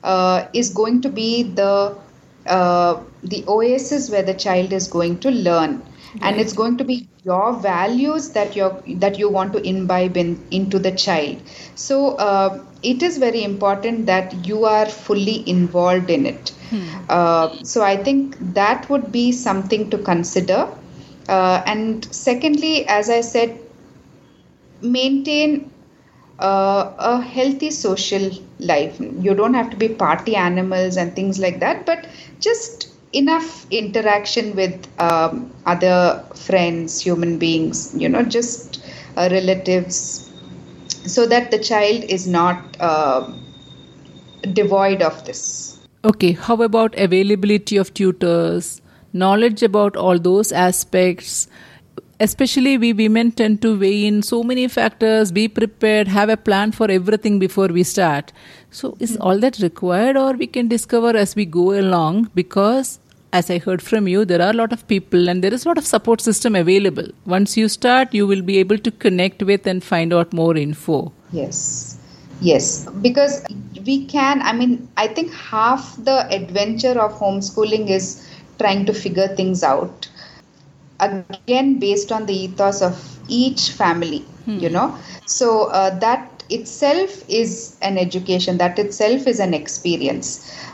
uh, 0.03 0.47
is 0.55 0.71
going 0.71 1.03
to 1.03 1.09
be 1.11 1.43
the 1.43 1.97
uh, 2.47 3.03
the 3.23 3.45
oasis 3.49 4.11
where 4.11 4.23
the 4.23 4.35
child 4.35 4.73
is 4.73 4.89
going 4.89 5.19
to 5.21 5.31
learn, 5.31 5.83
and 6.21 6.41
it's 6.41 6.53
going 6.53 6.77
to 6.79 6.85
be 6.85 7.09
your 7.25 7.53
values 7.55 8.31
that 8.31 8.57
you 8.57 8.71
that 8.97 9.19
you 9.19 9.29
want 9.31 9.53
to 9.53 9.61
imbibe 9.67 10.17
in, 10.17 10.47
into 10.51 10.79
the 10.79 10.93
child. 10.93 11.43
So 11.75 12.17
uh, 12.17 12.65
it 12.93 13.03
is 13.03 13.19
very 13.19 13.43
important 13.45 14.07
that 14.07 14.35
you 14.47 14.65
are 14.65 14.87
fully 14.87 15.37
involved 15.49 16.11
in 16.11 16.27
it. 16.27 16.53
Uh, 17.09 17.49
so 17.63 17.83
I 17.83 17.97
think 17.97 18.37
that 18.55 18.89
would 18.91 19.13
be 19.13 19.33
something 19.33 19.91
to 19.91 19.99
consider. 19.99 20.69
Uh, 21.29 21.63
and 21.67 22.05
secondly, 22.15 22.87
as 22.87 23.11
I 23.11 23.21
said, 23.21 23.59
maintain 24.81 25.71
uh, 26.39 26.93
a 26.99 27.21
healthy 27.21 27.71
social 27.71 28.31
life. 28.59 28.99
You 29.01 29.35
don't 29.35 29.55
have 29.55 29.71
to 29.71 29.77
be 29.77 29.89
party 29.89 30.37
animals 30.37 30.97
and 30.97 31.15
things 31.15 31.39
like 31.39 31.61
that, 31.61 31.87
but 31.87 32.07
just 32.41 32.89
enough 33.13 33.67
interaction 33.71 34.55
with 34.57 34.87
um, 35.01 35.51
other 35.67 36.25
friends, 36.35 37.01
human 37.01 37.39
beings, 37.39 37.95
you 37.97 38.09
know, 38.09 38.23
just 38.23 38.83
uh, 39.17 39.29
relatives, 39.31 40.26
so 41.07 41.27
that 41.27 41.51
the 41.51 41.59
child 41.59 42.05
is 42.05 42.27
not 42.27 42.77
uh, 42.81 43.33
devoid 44.53 45.03
of 45.03 45.25
this. 45.25 45.79
Okay, 46.05 46.33
how 46.33 46.63
about 46.63 46.97
availability 46.99 47.77
of 47.77 47.93
tutors, 47.95 48.81
knowledge 49.13 49.63
about 49.63 49.97
all 49.97 50.19
those 50.19 50.53
aspects? 50.53 51.49
especially 52.19 52.79
we 52.79 52.93
women 52.93 53.31
tend 53.31 53.61
to 53.61 53.79
weigh 53.79 54.07
in 54.07 54.23
so 54.23 54.43
many 54.43 54.67
factors 54.69 55.31
be 55.31 55.47
prepared 55.49 56.09
have 56.09 56.31
a 56.31 56.37
plan 56.37 56.73
for 56.73 56.91
everything 56.91 57.39
before 57.39 57.67
we 57.69 57.83
start 57.83 58.33
so 58.71 58.97
is 58.99 59.13
mm-hmm. 59.13 59.23
all 59.23 59.39
that 59.39 59.59
required 59.59 60.17
or 60.17 60.33
we 60.33 60.47
can 60.47 60.67
discover 60.67 61.15
as 61.17 61.37
we 61.37 61.45
go 61.45 61.79
along 61.79 62.31
because 62.35 62.99
as 63.37 63.51
i 63.55 63.59
heard 63.67 63.83
from 63.89 64.09
you 64.13 64.25
there 64.31 64.43
are 64.47 64.51
a 64.55 64.59
lot 64.61 64.73
of 64.77 64.87
people 64.93 65.29
and 65.31 65.45
there 65.45 65.55
is 65.57 65.65
a 65.65 65.69
lot 65.69 65.79
of 65.79 65.87
support 65.87 66.21
system 66.21 66.57
available. 66.57 67.09
Once 67.35 67.57
you 67.57 67.69
start 67.69 68.15
you 68.19 68.27
will 68.27 68.43
be 68.51 68.59
able 68.59 68.79
to 68.87 68.91
connect 69.05 69.43
with 69.43 69.67
and 69.67 69.85
find 69.85 70.13
out 70.13 70.33
more 70.33 70.57
info. 70.57 71.13
Yes. 71.33 71.99
Yes. 72.41 72.87
Because 73.07 73.35
we 73.87 73.97
can 74.13 74.43
i 74.43 74.53
mean 74.53 74.89
i 75.05 75.07
think 75.19 75.33
half 75.33 75.89
the 76.11 76.19
adventure 76.39 76.97
of 77.07 77.19
homeschooling 77.25 77.91
is 77.99 78.09
trying 78.59 78.87
to 78.87 78.95
figure 78.95 79.29
things 79.41 79.63
out. 79.63 80.09
Again 81.01 81.79
based 81.79 82.13
on 82.13 82.27
the 82.27 82.37
ethos 82.45 82.81
of 82.81 83.03
each 83.29 83.71
family 83.83 84.25
hmm. 84.47 84.59
you 84.59 84.71
know. 84.71 84.89
So 85.27 85.65
uh, 85.81 85.99
that 86.07 86.36
itself 86.51 87.23
is 87.29 87.77
an 87.83 87.99
education 87.99 88.59
that 88.59 88.79
itself 88.79 89.27
is 89.27 89.41
an 89.41 89.55
experience 89.55 90.29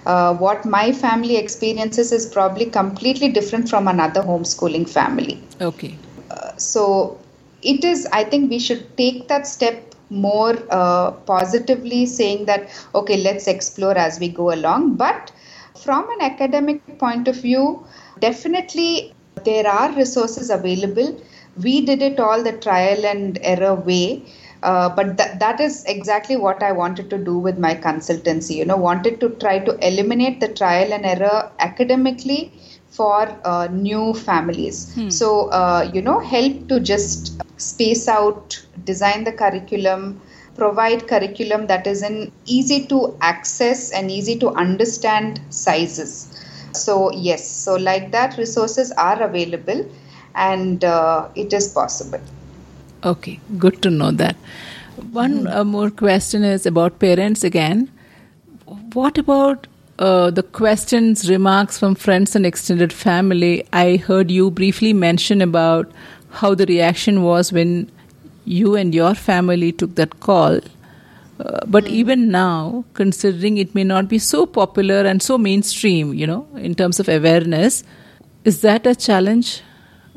uh, 0.07 0.35
what 0.35 0.65
my 0.65 0.93
family 0.93 1.37
experiences 1.37 2.13
is 2.13 2.27
probably 2.27 2.67
completely 2.67 3.29
different 3.29 3.69
from 3.69 3.89
another 3.89 4.23
homeschooling 4.23 4.89
family 4.89 5.41
okay 5.61 5.97
uh, 6.31 6.57
so 6.57 7.19
it 7.63 7.85
is 7.85 8.07
i 8.13 8.25
think 8.25 8.51
we 8.51 8.59
should 8.59 8.85
take 8.97 9.29
that 9.29 9.47
step 9.47 9.95
more 10.11 10.59
uh, 10.71 11.11
positively 11.33 12.05
saying 12.05 12.45
that 12.45 12.69
okay 12.95 13.17
let's 13.17 13.47
explore 13.49 13.97
as 13.97 14.21
we 14.21 14.29
go 14.29 14.53
along 14.53 14.95
but 14.95 15.33
from 15.85 16.09
an 16.11 16.21
academic 16.21 16.99
point 16.99 17.27
of 17.29 17.37
view 17.37 17.85
definitely 18.21 19.15
there 19.45 19.67
are 19.67 19.93
resources 19.93 20.51
available. 20.51 21.21
We 21.63 21.85
did 21.85 22.03
it 22.03 22.21
all 22.21 22.43
the 22.43 22.53
trial 22.53 23.05
and 23.05 23.39
error 23.43 23.75
way. 23.75 24.25
Uh, 24.63 24.89
but 24.89 25.19
th- 25.19 25.39
that 25.39 25.61
is 25.61 25.85
exactly 25.85 26.37
what 26.37 26.63
I 26.63 26.73
wanted 26.73 27.11
to 27.11 27.19
do 27.19 27.39
with 27.39 27.59
my 27.59 27.75
consultancy. 27.75 28.57
You 28.57 28.65
know, 28.65 28.77
wanted 28.77 29.21
to 29.21 29.31
try 29.31 29.59
to 29.59 29.77
eliminate 29.87 30.41
the 30.41 30.49
trial 30.49 30.93
and 30.93 31.05
error 31.05 31.51
academically 31.59 32.53
for 32.89 33.29
uh, 33.45 33.69
new 33.71 34.15
families. 34.15 34.95
Hmm. 34.95 35.09
So, 35.09 35.49
uh, 35.49 35.91
you 35.93 36.03
know, 36.03 36.21
help 36.21 36.69
to 36.69 36.79
just 36.79 37.43
space 37.57 38.07
out, 38.07 38.65
design 38.85 39.25
the 39.25 39.33
curriculum, 39.33 40.21
provide 40.55 41.09
curriculum 41.09 41.67
that 41.67 41.87
is 41.87 42.03
in 42.03 42.31
easy 42.45 42.87
to 42.87 43.17
access 43.21 43.91
and 43.91 44.11
easy 44.11 44.39
to 44.39 44.51
understand 44.51 45.41
sizes. 45.49 46.39
So, 46.75 47.13
yes, 47.13 47.49
so 47.49 47.75
like 47.77 48.13
that, 48.13 48.37
resources 48.37 48.93
are 48.93 49.23
available 49.23 49.91
and 50.35 50.85
uh, 50.85 51.29
it 51.35 51.53
is 51.53 51.69
possible. 51.69 52.21
Okay, 53.05 53.41
good 53.59 53.83
to 53.83 53.91
know 53.91 54.13
that. 54.13 54.37
One 55.11 55.49
uh, 55.49 55.65
more 55.65 55.91
question 55.91 56.45
is 56.45 56.67
about 56.67 57.01
parents 57.01 57.43
again. 57.43 57.91
What 58.93 59.19
about 59.19 59.67
uh, 59.99 60.31
the 60.31 60.45
questions, 60.45 61.29
remarks 61.29 61.79
from 61.79 61.97
friends 61.97 62.37
and 62.37 62.47
extended 62.47 62.93
family? 62.93 63.67
I 63.73 63.97
heard 63.97 64.31
you 64.31 64.51
briefly 64.51 64.93
mention 64.93 65.43
about 65.43 65.91
how 66.31 66.55
the 66.55 66.67
reaction 66.67 67.23
was 67.23 67.53
when 67.53 67.91
you 68.45 68.77
and 68.77 68.95
your 68.95 69.15
family 69.15 69.73
took 69.73 69.97
that 69.97 70.21
call. 70.21 70.61
Uh, 71.41 71.59
but 71.67 71.85
mm. 71.85 71.89
even 71.89 72.31
now, 72.31 72.85
considering 72.95 73.59
it 73.59 73.75
may 73.75 73.83
not 73.83 74.09
be 74.09 74.19
so 74.19 74.47
popular 74.47 75.01
and 75.03 75.21
so 75.21 75.37
mainstream, 75.37 76.15
you 76.15 76.27
know, 76.27 76.47
in 76.55 76.75
terms 76.75 77.01
of 77.01 77.09
awareness, 77.09 77.83
is 78.45 78.61
that 78.61 78.87
a 78.87 78.95
challenge 78.95 79.61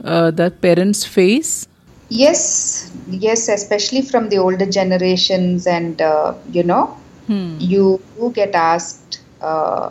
uh, 0.04 0.30
that 0.32 0.62
parents 0.62 1.04
face? 1.04 1.67
Yes, 2.17 2.91
yes, 3.10 3.47
especially 3.49 4.01
from 4.01 4.30
the 4.30 4.38
older 4.38 4.65
generations, 4.65 5.67
and 5.67 6.01
uh, 6.01 6.34
you 6.51 6.63
know, 6.63 6.86
hmm. 7.28 7.58
you 7.60 8.01
get 8.34 8.56
asked, 8.56 9.19
uh, 9.41 9.89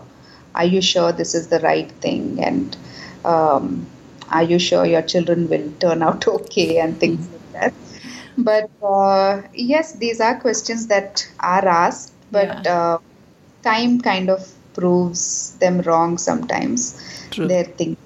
"Are 0.54 0.64
you 0.64 0.80
sure 0.80 1.12
this 1.12 1.34
is 1.34 1.48
the 1.48 1.60
right 1.60 1.90
thing?" 2.06 2.42
and 2.42 2.76
um, 3.24 3.86
"Are 4.30 4.42
you 4.42 4.58
sure 4.58 4.86
your 4.86 5.02
children 5.02 5.48
will 5.48 5.70
turn 5.80 6.02
out 6.02 6.26
okay?" 6.36 6.78
and 6.78 6.98
things 6.98 7.26
hmm. 7.26 7.32
like 7.32 7.52
that 7.52 7.74
but 8.36 8.70
uh, 8.82 9.42
yes, 9.54 9.92
these 9.92 10.20
are 10.20 10.38
questions 10.38 10.88
that 10.88 11.28
are 11.40 11.66
asked, 11.66 12.12
but 12.30 12.64
yeah. 12.64 12.94
uh, 12.94 12.98
time 13.62 14.00
kind 14.00 14.28
of 14.28 14.50
proves 14.74 15.56
them 15.58 15.80
wrong 15.82 16.18
sometimes. 16.18 17.00
True. 17.30 17.46
Their 17.46 17.64
thing. 17.64 17.96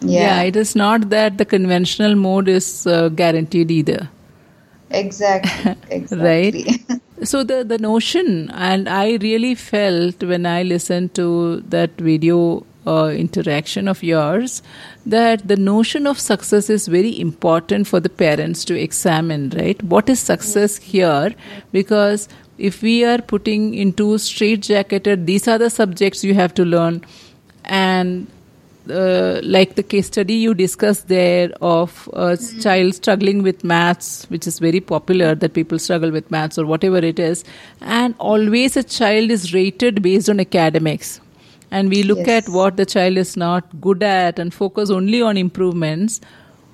Yeah. 0.00 0.20
yeah. 0.20 0.42
it 0.42 0.56
is 0.56 0.74
not 0.74 1.10
that 1.10 1.38
the 1.38 1.44
conventional 1.44 2.14
mode 2.14 2.48
is 2.48 2.86
uh, 2.86 3.08
guaranteed 3.08 3.70
either. 3.70 4.08
Exactly. 4.90 5.76
exactly. 5.90 6.22
right. 6.24 7.00
so 7.22 7.44
the 7.44 7.62
the 7.64 7.78
notion, 7.78 8.50
and 8.50 8.88
I 8.88 9.18
really 9.20 9.54
felt 9.54 10.22
when 10.22 10.46
I 10.46 10.62
listened 10.62 11.14
to 11.14 11.60
that 11.68 11.92
video 11.92 12.66
uh, 12.86 13.08
interaction 13.08 13.88
of 13.88 14.02
yours 14.02 14.62
that 15.04 15.46
the 15.46 15.56
notion 15.56 16.06
of 16.06 16.18
success 16.18 16.70
is 16.70 16.86
very 16.88 17.18
important 17.20 17.86
for 17.86 18.00
the 18.00 18.08
parents 18.08 18.64
to 18.64 18.74
examine 18.74 19.50
right 19.50 19.82
what 19.82 20.08
is 20.08 20.18
success 20.18 20.76
here 20.76 21.34
because 21.72 22.28
if 22.56 22.82
we 22.82 23.04
are 23.04 23.18
putting 23.18 23.74
into 23.74 24.16
straight 24.18 24.62
jacketed 24.62 25.26
these 25.26 25.46
are 25.46 25.58
the 25.58 25.70
subjects 25.70 26.24
you 26.24 26.34
have 26.34 26.54
to 26.54 26.64
learn 26.64 27.04
and 27.64 28.26
uh, 28.88 29.40
like 29.42 29.74
the 29.74 29.82
case 29.82 30.06
study 30.06 30.34
you 30.34 30.54
discussed 30.54 31.08
there 31.08 31.50
of 31.60 32.08
a 32.12 32.36
child 32.60 32.94
struggling 32.94 33.42
with 33.42 33.62
maths, 33.62 34.24
which 34.30 34.46
is 34.46 34.58
very 34.58 34.80
popular 34.80 35.34
that 35.34 35.52
people 35.54 35.78
struggle 35.78 36.10
with 36.10 36.30
maths 36.30 36.58
or 36.58 36.66
whatever 36.66 36.98
it 36.98 37.18
is, 37.18 37.44
and 37.80 38.14
always 38.18 38.76
a 38.76 38.82
child 38.82 39.30
is 39.30 39.52
rated 39.52 40.02
based 40.02 40.30
on 40.30 40.40
academics. 40.40 41.20
And 41.70 41.88
we 41.88 42.02
look 42.02 42.26
yes. 42.26 42.46
at 42.46 42.48
what 42.48 42.76
the 42.76 42.86
child 42.86 43.16
is 43.16 43.36
not 43.36 43.80
good 43.80 44.02
at 44.02 44.38
and 44.38 44.52
focus 44.52 44.90
only 44.90 45.22
on 45.22 45.36
improvements. 45.36 46.20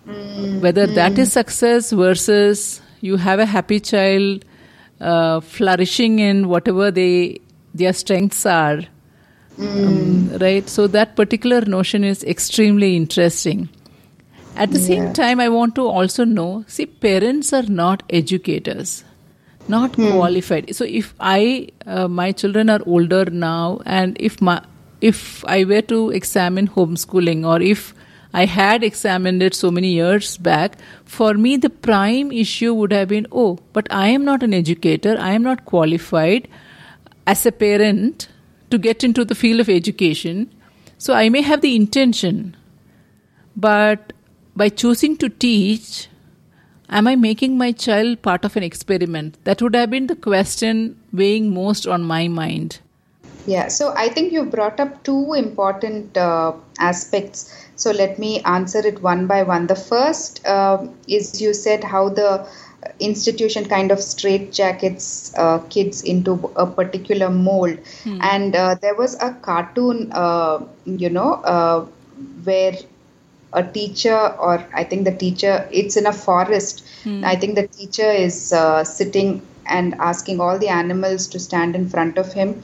Mm. 0.07 0.61
whether 0.61 0.87
that 0.87 1.19
is 1.19 1.33
success 1.33 1.91
versus 1.91 2.81
you 3.01 3.17
have 3.17 3.41
a 3.41 3.47
happy 3.47 3.81
child 3.81 4.45
uh, 5.01 5.41
flourishing 5.41 6.21
in 6.21 6.47
whatever 6.49 6.93
they 6.93 7.41
their 7.75 7.93
strengths 7.93 8.47
are 8.47 8.83
mm. 9.59 9.87
um, 9.87 10.39
right 10.39 10.69
so 10.69 10.87
that 10.87 11.17
particular 11.17 11.61
notion 11.63 12.05
is 12.05 12.23
extremely 12.25 12.97
interesting 12.97 13.69
at 14.57 14.71
the 14.71 14.79
yeah. 14.79 14.87
same 14.87 15.13
time 15.13 15.41
i 15.41 15.49
want 15.49 15.75
to 15.75 15.87
also 15.87 16.25
know 16.25 16.65
see 16.67 16.87
parents 16.87 17.53
are 17.53 17.69
not 17.83 18.03
educators 18.11 19.05
not 19.69 19.95
hmm. 19.97 20.11
qualified 20.13 20.75
so 20.75 20.85
if 20.85 21.13
i 21.19 21.69
uh, 21.87 22.07
my 22.07 22.31
children 22.31 22.71
are 22.71 22.81
older 22.87 23.25
now 23.27 23.81
and 23.85 24.17
if 24.21 24.41
my 24.41 24.61
if 25.01 25.45
I 25.45 25.65
were 25.65 25.83
to 25.83 26.11
examine 26.11 26.69
homeschooling 26.69 27.47
or 27.47 27.61
if 27.61 27.95
I 28.33 28.45
had 28.45 28.83
examined 28.83 29.43
it 29.43 29.55
so 29.55 29.71
many 29.71 29.93
years 29.93 30.37
back, 30.37 30.79
for 31.05 31.35
me 31.35 31.57
the 31.57 31.71
prime 31.71 32.33
issue 32.33 32.75
would 32.75 32.93
have 32.93 33.09
been 33.09 33.27
oh, 33.33 33.59
but 33.73 33.87
I 33.91 34.09
am 34.09 34.25
not 34.25 34.43
an 34.43 34.55
educator, 34.55 35.17
I 35.19 35.33
am 35.33 35.43
not 35.43 35.65
qualified 35.65 36.49
as 37.27 37.47
a 37.47 37.53
parent 37.53 38.29
to 38.71 38.79
get 38.79 39.05
into 39.05 39.25
the 39.25 39.35
field 39.35 39.61
of 39.61 39.69
education. 39.69 40.53
So 40.99 41.15
I 41.15 41.29
may 41.29 41.43
have 41.43 41.61
the 41.61 41.77
intention, 41.77 42.57
but 43.57 44.13
by 44.55 44.69
choosing 44.71 45.17
to 45.19 45.29
teach, 45.29 46.09
am 46.89 47.07
I 47.07 47.17
making 47.17 47.59
my 47.59 47.73
child 47.73 48.23
part 48.23 48.45
of 48.45 48.57
an 48.57 48.63
experiment? 48.63 49.37
That 49.45 49.61
would 49.61 49.75
have 49.75 49.91
been 49.91 50.07
the 50.07 50.17
question 50.17 50.99
weighing 51.13 51.53
most 51.53 51.87
on 51.87 52.03
my 52.03 52.29
mind. 52.29 52.81
Yeah, 53.47 53.69
so 53.69 53.93
I 53.95 54.09
think 54.09 54.33
you 54.33 54.45
brought 54.45 54.81
up 54.81 55.05
two 55.05 55.35
important 55.35 56.17
uh, 56.17 56.53
aspects. 56.81 57.55
So 57.77 57.93
let 57.93 58.19
me 58.19 58.41
answer 58.43 58.79
it 58.79 59.03
one 59.03 59.29
by 59.29 59.45
one. 59.45 59.69
The 59.69 59.77
first 59.77 60.45
uh, 60.45 60.89
is 61.07 61.41
you 61.41 61.55
said 61.55 61.85
how 61.85 62.09
the 62.09 62.49
institution 63.01 63.69
kind 63.69 63.91
of 63.91 63.99
straitjackets 63.99 65.33
uh, 65.39 65.59
kids 65.69 66.03
into 66.03 66.51
a 66.57 66.67
particular 66.67 67.31
mold. 67.31 67.79
Hmm. 68.05 68.19
And 68.21 68.57
uh, 68.57 68.77
there 68.81 68.95
was 68.95 69.15
a 69.21 69.33
cartoon, 69.35 70.11
uh, 70.13 70.65
you 70.85 71.11
know, 71.11 71.35
uh, 71.35 71.87
where 72.45 72.75
a 73.53 73.63
teacher 73.63 74.17
or 74.39 74.55
i 74.75 74.85
think 74.85 75.05
the 75.05 75.17
teacher 75.17 75.69
it's 75.71 75.97
in 75.97 76.07
a 76.07 76.13
forest 76.13 76.85
i 77.25 77.37
think 77.37 77.55
the 77.55 77.67
teacher 77.69 78.11
is 78.11 78.53
uh, 78.53 78.83
sitting 78.85 79.41
and 79.67 79.95
asking 79.95 80.41
all 80.41 80.59
the 80.59 80.69
animals 80.69 81.27
to 81.27 81.39
stand 81.39 81.75
in 81.75 81.89
front 81.89 82.19
of 82.19 82.33
him 82.33 82.63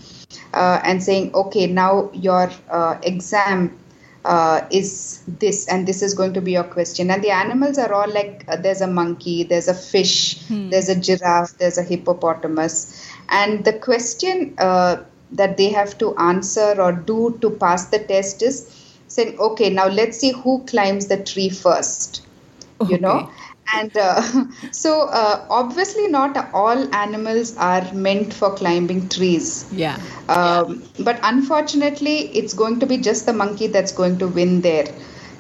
uh, 0.55 0.81
and 0.85 1.03
saying 1.03 1.33
okay 1.35 1.67
now 1.67 2.11
your 2.13 2.51
uh, 2.71 2.99
exam 3.03 3.79
uh, 4.25 4.67
is 4.71 5.23
this 5.27 5.67
and 5.67 5.87
this 5.87 6.03
is 6.03 6.15
going 6.15 6.33
to 6.35 6.41
be 6.41 6.53
your 6.53 6.65
question. 6.65 7.11
And 7.11 7.23
the 7.23 7.31
animals 7.31 7.79
are 7.79 7.93
all 7.93 8.09
like 8.09 8.45
uh, 8.49 8.57
there's 8.57 8.81
a 8.81 8.87
monkey 8.87 9.43
there's 9.45 9.69
a 9.69 9.75
fish 9.75 10.41
there's 10.71 10.89
a 10.89 10.99
giraffe 10.99 11.59
there's 11.59 11.79
a 11.79 11.83
hippopotamus. 11.83 13.07
And 13.29 13.65
the 13.65 13.73
question 13.73 14.55
uh, 14.59 15.03
that 15.33 15.57
they 15.57 15.71
have 15.71 15.99
to 15.99 16.17
answer 16.17 16.81
or 16.81 16.93
do 16.93 17.39
to 17.41 17.51
pass 17.51 17.87
the 17.87 17.99
test 17.99 18.43
is 18.43 18.71
saying 19.09 19.39
okay 19.39 19.71
now 19.71 19.89
let's 19.89 20.19
see 20.19 20.33
who 20.33 20.65
climbs 20.65 21.07
the 21.09 21.23
tree 21.23 21.49
first. 21.51 22.27
You 22.89 22.99
know? 22.99 23.21
Okay. 23.21 23.33
And 23.75 23.97
uh, 23.97 24.23
so 24.71 25.09
uh, 25.09 25.47
obviously 25.51 26.09
not 26.09 26.37
all 26.53 26.95
animals 26.95 27.57
are 27.57 27.93
meant 27.93 28.33
for 28.33 28.55
climbing 28.55 29.09
trees 29.09 29.69
Yeah. 29.73 29.99
um, 30.29 30.83
but 31.01 31.21
unfortunately 31.23 32.29
it's 32.37 32.55
going 32.55 32.81
to 32.81 32.87
be 32.87 32.99
just 32.99 33.27
the 33.27 33.33
monkey 33.33 33.67
that's 33.67 33.93
going 33.93 34.19
to 34.19 34.29
win 34.29 34.61
there 34.61 34.89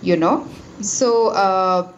you 0.02 0.16
know 0.16 0.46
so 0.80 1.28
uh, 1.28 1.92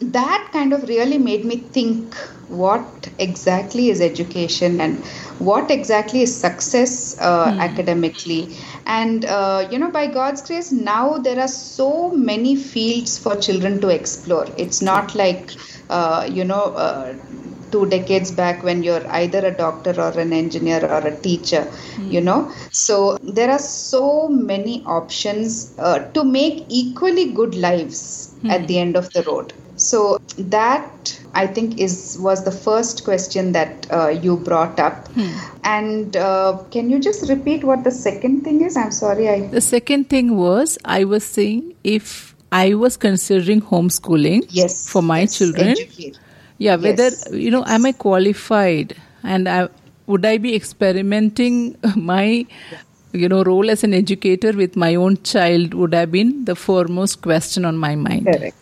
that 0.00 0.48
kind 0.52 0.72
of 0.72 0.88
really 0.88 1.18
made 1.18 1.44
me 1.44 1.56
think 1.56 2.14
what 2.48 3.08
exactly 3.18 3.90
is 3.90 4.00
education 4.00 4.80
and 4.80 4.98
what 5.38 5.70
exactly 5.70 6.22
is 6.22 6.34
success 6.40 7.18
uh, 7.20 7.54
academically? 7.58 8.56
And 8.86 9.24
uh, 9.24 9.68
you 9.70 9.78
know 9.78 9.90
by 9.90 10.06
god's 10.06 10.42
grace 10.42 10.72
now 10.72 11.18
there 11.18 11.38
are 11.38 11.48
so 11.48 12.10
many 12.10 12.56
fields 12.56 13.18
for 13.18 13.36
children 13.36 13.80
to 13.82 13.88
explore. 13.88 14.46
It's 14.56 14.82
not 14.82 15.14
like 15.14 15.54
uh, 15.90 16.28
you 16.30 16.44
know 16.44 16.62
uh, 16.86 17.14
two 17.70 17.86
decades 17.86 18.30
back 18.32 18.62
when 18.62 18.82
you're 18.82 19.06
either 19.08 19.44
a 19.46 19.50
doctor 19.56 19.94
or 20.00 20.10
an 20.18 20.32
engineer 20.32 20.84
or 20.84 21.06
a 21.06 21.16
teacher 21.20 21.70
you 22.08 22.20
know? 22.20 22.50
So 22.72 23.18
there 23.22 23.50
are 23.50 23.58
so 23.58 24.28
many 24.28 24.82
options 24.86 25.72
uh, 25.78 26.00
to 26.14 26.24
make 26.24 26.66
equally 26.68 27.32
good 27.32 27.54
lives 27.54 28.34
at 28.48 28.66
the 28.66 28.78
end 28.78 28.96
of 28.96 29.12
the 29.12 29.22
road 29.22 29.52
so 29.80 30.18
that 30.56 31.18
i 31.34 31.46
think 31.46 31.78
is 31.86 31.94
was 32.20 32.44
the 32.44 32.52
first 32.52 33.04
question 33.04 33.52
that 33.52 33.86
uh, 33.98 34.08
you 34.08 34.36
brought 34.36 34.78
up 34.78 35.08
and 35.64 36.16
uh, 36.16 36.58
can 36.70 36.90
you 36.90 36.98
just 36.98 37.28
repeat 37.28 37.64
what 37.64 37.84
the 37.84 37.90
second 37.90 38.42
thing 38.42 38.60
is 38.70 38.76
i'm 38.76 38.92
sorry 38.92 39.28
i 39.28 39.40
The 39.50 39.60
second 39.60 40.08
thing 40.08 40.36
was 40.36 40.78
I 40.84 41.04
was 41.04 41.24
saying 41.24 41.74
if 41.82 42.34
I 42.52 42.74
was 42.74 42.96
considering 42.96 43.60
homeschooling 43.62 44.46
yes 44.48 44.88
for 44.88 45.02
my 45.02 45.20
yes, 45.20 45.38
children, 45.38 45.68
educate. 45.68 46.18
yeah, 46.58 46.76
whether 46.76 47.04
Yes, 47.04 47.28
you 47.32 47.50
know, 47.50 47.64
am 47.66 47.86
I 47.86 47.92
qualified, 47.92 48.96
and 49.22 49.48
I, 49.48 49.68
would 50.06 50.26
I 50.26 50.38
be 50.38 50.54
experimenting 50.54 51.76
my, 51.96 52.46
you 53.12 53.28
know, 53.28 53.42
role 53.44 53.70
as 53.70 53.84
an 53.84 53.94
educator 53.94 54.52
with 54.52 54.76
my 54.76 54.94
own 54.94 55.22
child? 55.22 55.74
Would 55.74 55.94
have 55.94 56.10
been 56.10 56.44
the 56.44 56.56
foremost 56.56 57.22
question 57.22 57.64
on 57.64 57.76
my 57.76 57.94
mind. 57.94 58.26
Correct. 58.26 58.56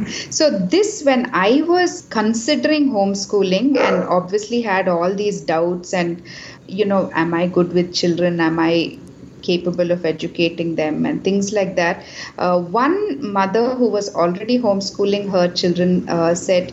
So 0.30 0.50
this 0.50 1.02
when 1.04 1.30
I 1.32 1.62
was 1.62 2.02
considering 2.10 2.90
homeschooling 2.90 3.78
and 3.78 4.04
obviously 4.04 4.62
had 4.62 4.88
all 4.88 5.14
these 5.14 5.40
doubts 5.40 5.92
and 5.92 6.22
you 6.66 6.84
know 6.84 7.10
am 7.14 7.34
I 7.34 7.46
good 7.46 7.72
with 7.72 7.94
children? 7.94 8.40
Am 8.40 8.58
I 8.58 8.98
capable 9.42 9.90
of 9.90 10.04
educating 10.04 10.76
them? 10.76 11.04
And 11.06 11.22
things 11.22 11.52
like 11.52 11.76
that. 11.76 12.04
Uh, 12.38 12.60
one 12.60 13.32
mother 13.32 13.74
who 13.74 13.88
was 13.88 14.14
already 14.14 14.58
homeschooling 14.58 15.30
her 15.30 15.48
children 15.48 16.08
uh, 16.08 16.34
said 16.34 16.72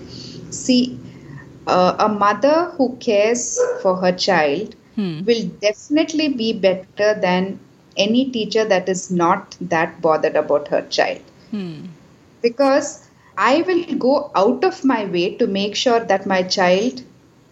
see 0.49 0.99
uh, 1.67 1.95
a 1.99 2.09
mother 2.09 2.71
who 2.77 2.97
cares 2.97 3.59
for 3.81 3.95
her 3.97 4.11
child 4.11 4.75
will 5.25 5.43
definitely 5.61 6.29
be 6.29 6.53
better 6.53 7.13
than 7.19 7.59
any 7.97 8.29
teacher 8.31 8.65
that 8.65 8.89
is 8.89 9.11
not 9.11 9.55
that 9.61 10.01
bothered 10.01 10.35
about 10.35 10.67
her 10.69 10.81
child. 10.89 11.21
Because 12.41 13.10
I 13.49 13.61
will 13.67 13.83
go 13.97 14.31
out 14.35 14.63
of 14.63 14.83
my 14.85 15.05
way 15.05 15.35
to 15.35 15.47
make 15.47 15.75
sure 15.75 15.99
that 15.99 16.27
my 16.27 16.43
child 16.43 17.01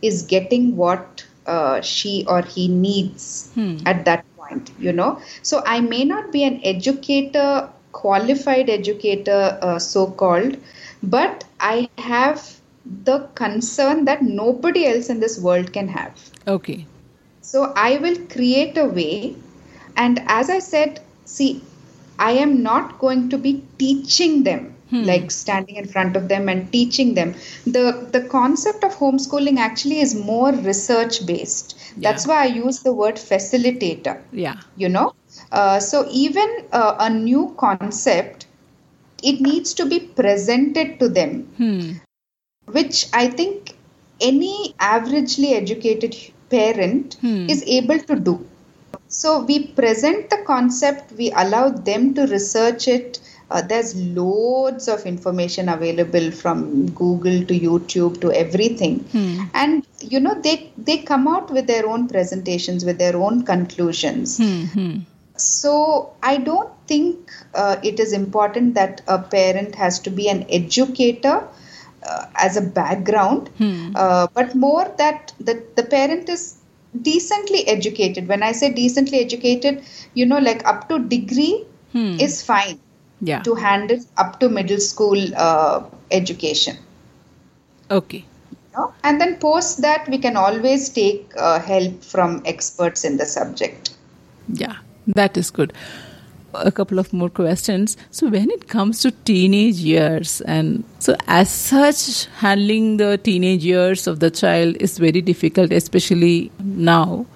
is 0.01 0.21
getting 0.21 0.75
what 0.75 1.25
uh, 1.45 1.81
she 1.81 2.25
or 2.27 2.41
he 2.43 2.67
needs 2.67 3.51
at 3.85 4.05
that 4.05 4.23
point, 4.37 4.71
you 4.79 4.93
know. 4.93 5.19
So 5.41 5.63
I 5.65 5.81
may 5.81 6.03
not 6.05 6.31
be 6.31 6.43
an 6.43 6.61
educator, 6.63 7.69
qualified 7.91 8.69
educator, 8.69 9.57
uh, 9.61 9.79
so 9.79 10.05
called, 10.11 10.57
but 11.01 11.43
I 11.59 11.89
have 11.97 12.59
the 13.05 13.19
concern 13.35 14.05
that 14.05 14.21
nobody 14.21 14.85
else 14.85 15.09
in 15.09 15.19
this 15.19 15.39
world 15.39 15.73
can 15.73 15.87
have. 15.87 16.29
Okay. 16.47 16.85
So 17.41 17.73
I 17.75 17.97
will 17.97 18.17
create 18.27 18.77
a 18.77 18.85
way. 18.85 19.35
And 19.95 20.21
as 20.27 20.49
I 20.49 20.59
said, 20.59 21.01
see, 21.25 21.63
I 22.19 22.33
am 22.33 22.61
not 22.61 22.99
going 22.99 23.29
to 23.29 23.37
be 23.37 23.63
teaching 23.79 24.43
them, 24.43 24.75
like 24.99 25.31
standing 25.31 25.75
in 25.75 25.87
front 25.87 26.15
of 26.15 26.27
them 26.27 26.49
and 26.49 26.71
teaching 26.71 27.13
them. 27.13 27.33
The 27.65 28.07
the 28.11 28.21
concept 28.21 28.83
of 28.83 28.95
homeschooling 28.95 29.57
actually 29.57 29.99
is 30.01 30.15
more 30.15 30.51
research 30.51 31.25
based. 31.25 31.77
That's 32.01 32.27
why 32.27 32.43
I 32.43 32.47
use 32.47 32.79
the 32.81 32.93
word 32.93 33.15
facilitator 33.15 34.17
Yeah. 34.31 34.55
you 34.77 34.89
know 34.89 35.13
uh, 35.51 35.79
so 35.79 36.07
even 36.11 36.49
uh, 36.71 36.95
a 36.99 37.09
new 37.09 37.53
concept 37.57 38.39
it 39.21 39.39
needs 39.41 39.73
to 39.73 39.85
be 39.85 39.99
presented 39.99 40.99
to 40.99 41.07
them 41.09 41.31
Hmm. 41.57 41.89
which 42.77 42.97
i 43.21 43.27
think 43.39 43.71
any 44.29 44.73
averagely 44.93 45.49
educated 45.61 46.15
parent 46.53 47.17
is 47.53 47.63
able 47.79 47.99
to 48.11 48.15
do 48.29 48.33
so 49.07 49.31
we 49.49 49.57
present 49.79 50.29
the 50.33 50.39
concept 50.51 51.11
we 51.21 51.31
allow 51.43 51.69
them 51.89 52.13
to 52.13 52.25
research 52.35 52.87
it 52.87 53.19
uh, 53.51 53.61
there's 53.61 53.95
loads 53.95 54.87
of 54.87 55.05
information 55.05 55.69
available 55.69 56.31
from 56.31 56.87
google 56.91 57.43
to 57.45 57.59
youtube 57.59 58.19
to 58.21 58.31
everything. 58.31 59.05
And 59.53 59.85
you 60.01 60.19
know 60.19 60.39
they 60.41 60.71
they 60.77 60.99
come 60.99 61.27
out 61.27 61.51
with 61.51 61.67
their 61.67 61.87
own 61.87 62.07
presentations 62.07 62.85
with 62.85 62.97
their 62.97 63.15
own 63.17 63.43
conclusions. 63.45 64.39
So 65.37 66.13
I 66.21 66.37
don't 66.37 66.69
think 66.87 67.31
uh, 67.53 67.77
it 67.83 67.99
is 67.99 68.13
important 68.13 68.73
that 68.75 69.01
a 69.07 69.19
parent 69.19 69.75
has 69.75 69.99
to 69.99 70.09
be 70.09 70.27
an 70.29 70.45
educator 70.49 71.47
uh, 72.03 72.25
as 72.35 72.57
a 72.57 72.61
background, 72.61 73.49
uh, 73.95 74.27
but 74.33 74.53
more 74.55 74.93
that 74.97 75.33
the, 75.39 75.63
the 75.75 75.83
parent 75.83 76.27
is 76.29 76.57
decently 77.01 77.67
educated. 77.67 78.27
When 78.27 78.43
I 78.43 78.51
say 78.51 78.71
decently 78.73 79.19
educated, 79.19 79.83
you 80.13 80.25
know, 80.25 80.39
like 80.39 80.65
up 80.65 80.89
to 80.89 80.99
degree 80.99 81.65
is 82.19 82.43
fine 82.43 82.79
Yeah. 83.21 83.41
to 83.41 83.53
handle 83.55 83.99
up 84.17 84.39
to 84.39 84.47
middle 84.47 84.79
school 84.79 85.17
uh, 85.35 85.83
education. 86.11 86.77
Okay. 87.91 88.25
know? 88.79 88.93
And 89.03 89.19
then 89.19 89.37
post 89.37 89.81
that, 89.81 90.07
we 90.07 90.17
can 90.17 90.37
always 90.37 90.89
take 90.89 91.31
uh, 91.37 91.59
help 91.59 92.03
from 92.03 92.41
experts 92.45 93.03
in 93.03 93.17
the 93.17 93.25
subject. 93.25 93.91
Yeah, 94.47 94.77
that 95.07 95.37
is 95.37 95.51
good. 95.51 95.73
A 96.53 96.71
couple 96.71 96.97
of 96.97 97.13
more 97.13 97.29
questions. 97.29 97.95
So, 98.09 98.27
when 98.27 98.49
it 98.49 98.67
comes 98.67 99.01
to 99.01 99.11
teenage 99.11 99.75
years, 99.75 100.41
and 100.41 100.83
so 100.97 101.15
as 101.27 101.49
such, 101.49 102.25
handling 102.37 102.97
the 102.97 103.19
teenage 103.19 103.63
years 103.63 104.07
of 104.07 104.19
the 104.19 104.31
child 104.31 104.75
is 104.79 104.97
very 104.97 105.21
difficult, 105.21 105.71
especially 105.71 106.51
now, 106.59 107.27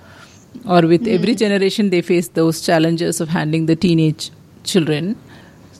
or 0.67 0.81
with 0.81 1.07
every 1.07 1.35
generation, 1.35 1.91
they 1.91 2.01
face 2.01 2.29
those 2.29 2.61
challenges 2.61 3.21
of 3.21 3.29
handling 3.29 3.67
the 3.67 3.75
teenage 3.75 4.31
children. 4.63 5.15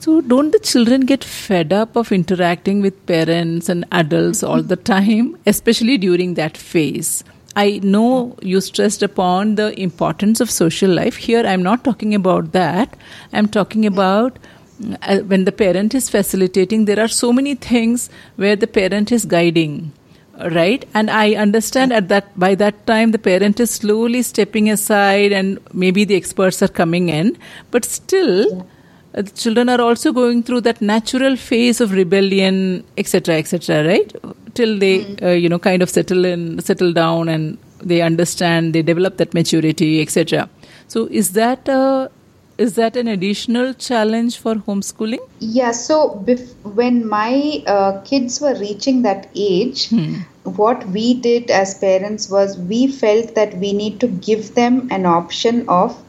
So, 0.04 0.20
don't 0.20 0.50
the 0.50 0.58
children 0.58 1.06
get 1.06 1.24
fed 1.24 1.72
up 1.72 1.96
of 1.96 2.12
interacting 2.12 2.82
with 2.82 3.06
parents 3.06 3.70
and 3.70 3.86
adults 3.90 4.42
all 4.42 4.62
the 4.62 4.76
time, 4.76 5.38
especially 5.46 5.96
during 5.96 6.34
that 6.34 6.58
phase? 6.58 7.24
I 7.56 7.80
know 7.82 8.36
you 8.42 8.60
stressed 8.60 9.02
upon 9.02 9.54
the 9.54 9.68
importance 9.80 10.42
of 10.42 10.50
social 10.50 10.90
life. 10.90 11.16
Here, 11.16 11.46
I'm 11.46 11.62
not 11.62 11.84
talking 11.84 12.14
about 12.14 12.52
that. 12.52 12.98
I'm 13.32 13.48
talking 13.48 13.86
about 13.86 14.38
uh, 15.00 15.20
when 15.20 15.46
the 15.46 15.52
parent 15.52 15.94
is 15.94 16.10
facilitating, 16.10 16.84
there 16.84 17.00
are 17.00 17.08
so 17.08 17.32
many 17.32 17.54
things 17.54 18.10
where 18.36 18.56
the 18.56 18.66
parent 18.66 19.10
is 19.10 19.24
guiding 19.24 19.92
right 20.50 20.84
and 20.94 21.12
i 21.12 21.32
understand 21.36 21.92
at 21.92 22.08
that 22.08 22.36
by 22.36 22.56
that 22.56 22.84
time 22.88 23.12
the 23.12 23.18
parent 23.20 23.60
is 23.60 23.70
slowly 23.70 24.20
stepping 24.20 24.68
aside 24.68 25.30
and 25.30 25.60
maybe 25.72 26.04
the 26.04 26.16
experts 26.16 26.60
are 26.60 26.66
coming 26.66 27.08
in 27.08 27.38
but 27.70 27.84
still 27.84 28.66
uh, 29.14 29.22
the 29.22 29.30
children 29.30 29.68
are 29.68 29.80
also 29.80 30.12
going 30.12 30.42
through 30.42 30.60
that 30.60 30.80
natural 30.80 31.36
phase 31.36 31.80
of 31.80 31.92
rebellion 31.92 32.84
etc 32.96 33.36
etc 33.36 33.84
right 33.86 34.14
till 34.54 34.78
they 34.78 34.96
uh, 35.22 35.30
you 35.30 35.48
know 35.48 35.58
kind 35.58 35.82
of 35.82 35.90
settle 35.90 36.24
in 36.24 36.60
settle 36.60 36.92
down 36.92 37.28
and 37.28 37.58
they 37.80 38.00
understand 38.00 38.74
they 38.74 38.82
develop 38.82 39.16
that 39.16 39.34
maturity 39.34 40.00
etc 40.00 40.48
so 40.88 41.06
is 41.06 41.32
that 41.32 41.68
a 41.68 42.10
is 42.56 42.74
that 42.76 42.96
an 42.96 43.08
additional 43.08 43.74
challenge 43.74 44.38
for 44.38 44.54
homeschooling? 44.54 45.18
Yeah, 45.40 45.72
so 45.72 46.22
bef- 46.24 46.54
when 46.62 47.08
my 47.08 47.62
uh, 47.66 48.00
kids 48.02 48.40
were 48.40 48.54
reaching 48.54 49.02
that 49.02 49.28
age, 49.34 49.88
hmm. 49.88 50.20
what 50.44 50.86
we 50.88 51.14
did 51.14 51.50
as 51.50 51.74
parents 51.78 52.30
was 52.30 52.56
we 52.58 52.86
felt 52.86 53.34
that 53.34 53.56
we 53.58 53.72
need 53.72 54.00
to 54.00 54.06
give 54.06 54.54
them 54.54 54.88
an 54.90 55.06
option 55.06 55.68
of 55.68 56.00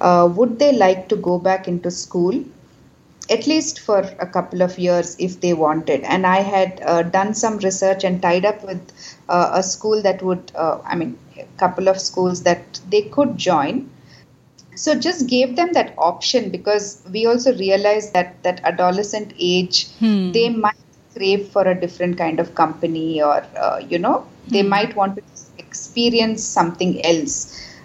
uh, 0.00 0.28
would 0.34 0.58
they 0.58 0.72
like 0.72 1.08
to 1.08 1.16
go 1.16 1.38
back 1.38 1.68
into 1.68 1.90
school 1.90 2.44
at 3.30 3.46
least 3.46 3.80
for 3.80 3.98
a 4.20 4.26
couple 4.26 4.62
of 4.62 4.78
years 4.78 5.14
if 5.18 5.42
they 5.42 5.52
wanted. 5.52 6.00
And 6.00 6.26
I 6.26 6.36
had 6.36 6.80
uh, 6.86 7.02
done 7.02 7.34
some 7.34 7.58
research 7.58 8.02
and 8.02 8.22
tied 8.22 8.46
up 8.46 8.64
with 8.64 8.80
uh, 9.28 9.50
a 9.52 9.62
school 9.62 10.00
that 10.00 10.22
would, 10.22 10.50
uh, 10.54 10.78
I 10.82 10.96
mean, 10.96 11.18
a 11.36 11.44
couple 11.58 11.88
of 11.88 12.00
schools 12.00 12.44
that 12.44 12.80
they 12.88 13.02
could 13.02 13.36
join 13.36 13.90
so 14.78 14.94
just 14.94 15.26
gave 15.26 15.56
them 15.56 15.72
that 15.72 15.92
option 15.98 16.50
because 16.50 17.02
we 17.12 17.26
also 17.26 17.52
realized 17.56 18.12
that 18.12 18.42
that 18.44 18.60
adolescent 18.64 19.34
age 19.38 19.88
hmm. 19.98 20.30
they 20.32 20.48
might 20.48 20.84
crave 21.14 21.48
for 21.48 21.62
a 21.62 21.78
different 21.78 22.16
kind 22.16 22.38
of 22.38 22.54
company 22.54 23.20
or 23.20 23.44
uh, 23.56 23.78
you 23.88 23.98
know 23.98 24.26
they 24.48 24.62
hmm. 24.62 24.68
might 24.68 24.94
want 24.94 25.16
to 25.16 25.22
experience 25.58 26.44
something 26.44 27.04
else 27.04 27.34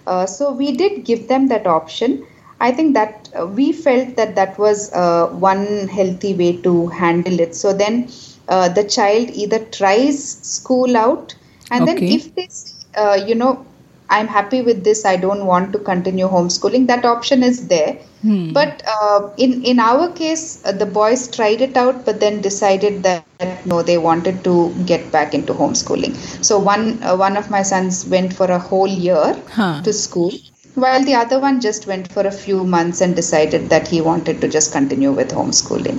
uh, 0.06 0.26
so 0.26 0.52
we 0.52 0.72
did 0.72 1.04
give 1.04 1.28
them 1.28 1.48
that 1.48 1.66
option 1.66 2.24
i 2.60 2.70
think 2.70 2.94
that 2.94 3.28
uh, 3.38 3.46
we 3.46 3.72
felt 3.72 4.16
that 4.16 4.34
that 4.34 4.58
was 4.58 4.92
uh, 4.92 5.26
one 5.50 5.88
healthy 5.88 6.34
way 6.34 6.52
to 6.68 6.86
handle 6.88 7.40
it 7.40 7.54
so 7.54 7.72
then 7.72 8.08
uh, 8.48 8.68
the 8.68 8.84
child 8.84 9.30
either 9.30 9.58
tries 9.80 10.18
school 10.56 10.96
out 10.96 11.34
and 11.70 11.88
okay. 11.88 11.94
then 11.94 12.04
if 12.18 12.34
they 12.34 12.48
uh, 12.96 13.18
you 13.26 13.34
know 13.34 13.64
I'm 14.10 14.28
happy 14.28 14.60
with 14.62 14.84
this. 14.84 15.04
I 15.04 15.16
don't 15.16 15.46
want 15.46 15.72
to 15.72 15.78
continue 15.78 16.28
homeschooling. 16.28 16.86
That 16.86 17.04
option 17.04 17.42
is 17.42 17.68
there. 17.68 17.98
Hmm. 18.22 18.52
But 18.52 18.82
uh, 18.86 19.30
in 19.36 19.62
in 19.64 19.80
our 19.80 20.10
case, 20.12 20.62
uh, 20.64 20.72
the 20.72 20.86
boys 20.86 21.28
tried 21.34 21.60
it 21.60 21.76
out, 21.76 22.04
but 22.04 22.20
then 22.20 22.40
decided 22.40 23.02
that 23.02 23.66
no, 23.66 23.82
they 23.82 23.98
wanted 23.98 24.44
to 24.44 24.74
get 24.86 25.10
back 25.10 25.34
into 25.34 25.54
homeschooling. 25.54 26.14
So 26.44 26.58
one 26.58 27.02
uh, 27.02 27.16
one 27.16 27.36
of 27.36 27.50
my 27.50 27.62
sons 27.62 28.06
went 28.06 28.32
for 28.32 28.46
a 28.46 28.58
whole 28.58 28.88
year 28.88 29.40
huh. 29.50 29.82
to 29.82 29.92
school, 29.92 30.32
while 30.74 31.04
the 31.04 31.14
other 31.14 31.40
one 31.40 31.60
just 31.60 31.86
went 31.86 32.12
for 32.12 32.26
a 32.26 32.32
few 32.32 32.64
months 32.64 33.00
and 33.00 33.16
decided 33.16 33.68
that 33.70 33.88
he 33.88 34.00
wanted 34.00 34.40
to 34.42 34.48
just 34.48 34.72
continue 34.72 35.12
with 35.12 35.30
homeschooling. 35.30 35.98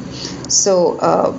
So. 0.51 0.97
Uh, 0.99 1.37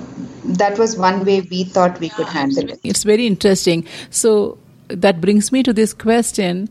that 0.49 0.79
was 0.79 0.97
one 0.97 1.25
way 1.25 1.41
we 1.51 1.65
thought 1.65 1.99
we 1.99 2.09
could 2.09 2.29
handle 2.29 2.71
it. 2.71 2.79
It's 2.85 3.03
very 3.03 3.27
interesting. 3.27 3.85
So, 4.11 4.59
that 4.89 5.21
brings 5.21 5.53
me 5.53 5.63
to 5.63 5.73
this 5.73 5.93
question. 5.93 6.69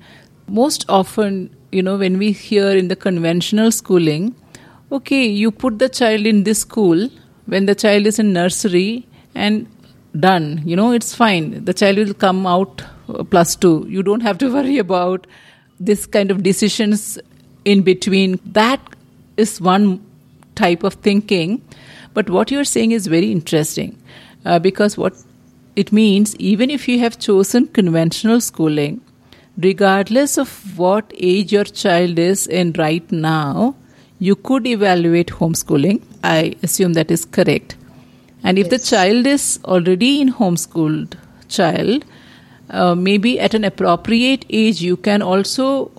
Most 0.47 0.86
often, 0.89 1.56
you 1.71 1.82
know, 1.82 1.97
when 1.97 2.17
we 2.17 2.32
hear 2.32 2.69
in 2.69 2.88
the 2.88 2.95
conventional 2.95 3.71
schooling, 3.71 4.36
okay, 4.91 5.25
you 5.25 5.51
put 5.51 5.80
the 5.80 5.89
child 5.89 6.25
in 6.25 6.43
this 6.43 6.60
school 6.60 7.10
when 7.45 7.65
the 7.65 7.75
child 7.75 8.06
is 8.08 8.19
in 8.19 8.34
nursery 8.34 9.08
and 9.34 9.67
done, 10.19 10.62
you 10.65 10.75
know, 10.75 10.91
it's 10.91 11.13
fine. 11.13 11.65
The 11.65 11.73
child 11.73 11.97
will 11.97 12.13
come 12.13 12.47
out 12.47 12.84
uh, 13.10 13.23
plus 13.23 13.56
two. 13.56 13.86
You 13.89 14.04
don't 14.04 14.21
have 14.21 14.38
to 14.39 14.51
worry 14.54 14.78
about 14.78 15.28
this 15.80 16.06
kind 16.06 16.32
of 16.32 16.43
decisions 16.43 17.19
in 17.65 17.82
between. 17.82 18.39
That 18.45 18.80
is 19.38 19.60
one 19.60 20.06
type 20.56 20.84
of 20.84 20.93
thinking. 20.95 21.62
But 22.13 22.30
what 22.30 22.49
you're 22.49 22.63
saying 22.63 22.91
is 22.91 23.08
very 23.08 23.32
interesting 23.32 24.01
uh, 24.45 24.60
because 24.60 24.97
what 24.97 25.13
it 25.76 25.92
means 25.92 26.36
even 26.38 26.70
if 26.70 26.88
you 26.88 27.00
have 27.00 27.20
chosen 27.20 27.68
conventional 27.68 28.42
schooling, 28.42 29.02
regardless 29.58 30.38
of 30.38 30.78
what 30.78 31.12
age 31.16 31.52
your 31.52 31.66
child 31.66 32.20
is 32.20 32.48
in 32.48 32.74
right 32.74 33.12
now, 33.12 33.76
you 34.20 34.36
could 34.36 34.66
evaluate 34.66 35.28
homeschooling. 35.28 36.02
I 36.24 36.56
assume 36.64 36.94
that 36.94 37.12
is 37.12 37.26
correct. 37.26 37.76
And 38.44 38.58
if 38.58 38.68
yes. 38.72 38.82
the 38.82 38.96
child 38.96 39.28
is 39.28 39.60
already 39.66 40.22
in 40.22 40.32
homeschooled 40.34 41.16
child, 41.48 42.06
uh, 42.70 42.96
maybe 42.96 43.40
at 43.40 43.54
an 43.54 43.64
appropriate 43.64 44.46
age, 44.50 44.82
you 44.82 44.98
can 44.98 45.22
also 45.22 45.92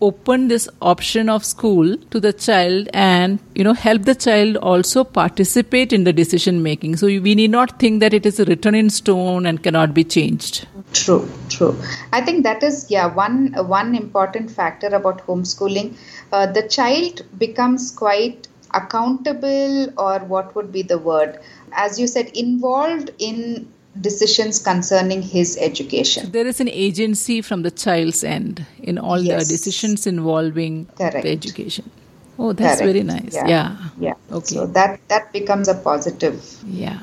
open 0.00 0.48
this 0.48 0.68
option 0.82 1.28
of 1.28 1.44
school 1.44 1.96
to 2.10 2.20
the 2.20 2.32
child 2.32 2.88
and 2.92 3.38
you 3.54 3.64
know 3.64 3.72
help 3.72 4.02
the 4.02 4.14
child 4.14 4.56
also 4.56 5.04
participate 5.04 5.92
in 5.92 6.04
the 6.04 6.12
decision 6.12 6.62
making. 6.62 6.96
So 6.96 7.06
we 7.06 7.34
need 7.34 7.50
not 7.50 7.78
think 7.78 8.00
that 8.00 8.14
it 8.14 8.26
is 8.26 8.38
written 8.40 8.74
in 8.74 8.90
stone 8.90 9.46
and 9.46 9.62
cannot 9.62 9.94
be 9.94 10.04
changed. 10.04 10.66
True 10.92 11.30
true. 11.48 11.76
I 12.12 12.20
think 12.20 12.42
that 12.44 12.62
is 12.62 12.90
yeah 12.90 13.06
one 13.06 13.52
one 13.66 13.94
important 13.94 14.50
factor 14.50 14.88
about 14.88 15.26
homeschooling. 15.26 15.96
Uh, 16.32 16.46
the 16.46 16.68
child 16.68 17.22
becomes 17.38 17.90
quite 17.90 18.48
accountable 18.74 19.92
or 19.98 20.18
what 20.20 20.54
would 20.54 20.72
be 20.72 20.82
the 20.82 20.98
word? 20.98 21.38
As 21.72 21.98
you 21.98 22.06
said 22.06 22.28
involved 22.34 23.10
in 23.18 23.72
decisions 24.00 24.58
concerning 24.58 25.22
his 25.22 25.56
education. 25.60 26.30
There 26.30 26.46
is 26.46 26.60
an 26.60 26.68
agency 26.68 27.42
from 27.42 27.62
the 27.62 27.70
child's 27.70 28.24
end 28.24 28.66
in 28.82 28.98
all 28.98 29.20
yes. 29.20 29.46
the 29.46 29.54
decisions 29.54 30.06
involving 30.06 30.86
Correct. 30.96 31.22
the 31.22 31.30
education. 31.30 31.90
Oh, 32.38 32.52
that's 32.52 32.80
Correct. 32.80 32.92
very 32.92 33.02
nice. 33.04 33.34
Yeah. 33.34 33.46
yeah. 33.46 33.76
Yeah. 33.98 34.14
Okay. 34.32 34.56
So 34.56 34.66
that 34.66 35.00
that 35.08 35.32
becomes 35.32 35.68
a 35.68 35.74
positive. 35.74 36.42
Yeah. 36.66 36.98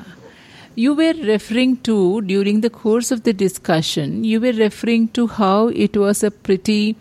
You 0.74 0.94
were 0.94 1.14
referring 1.14 1.78
to 1.88 2.22
during 2.22 2.60
the 2.62 2.70
course 2.70 3.10
of 3.10 3.24
the 3.24 3.32
discussion, 3.32 4.24
you 4.24 4.40
were 4.40 4.52
referring 4.52 5.08
to 5.08 5.26
how 5.26 5.68
it 5.68 5.96
was 5.96 6.22
a 6.22 6.30
pretty 6.30 6.96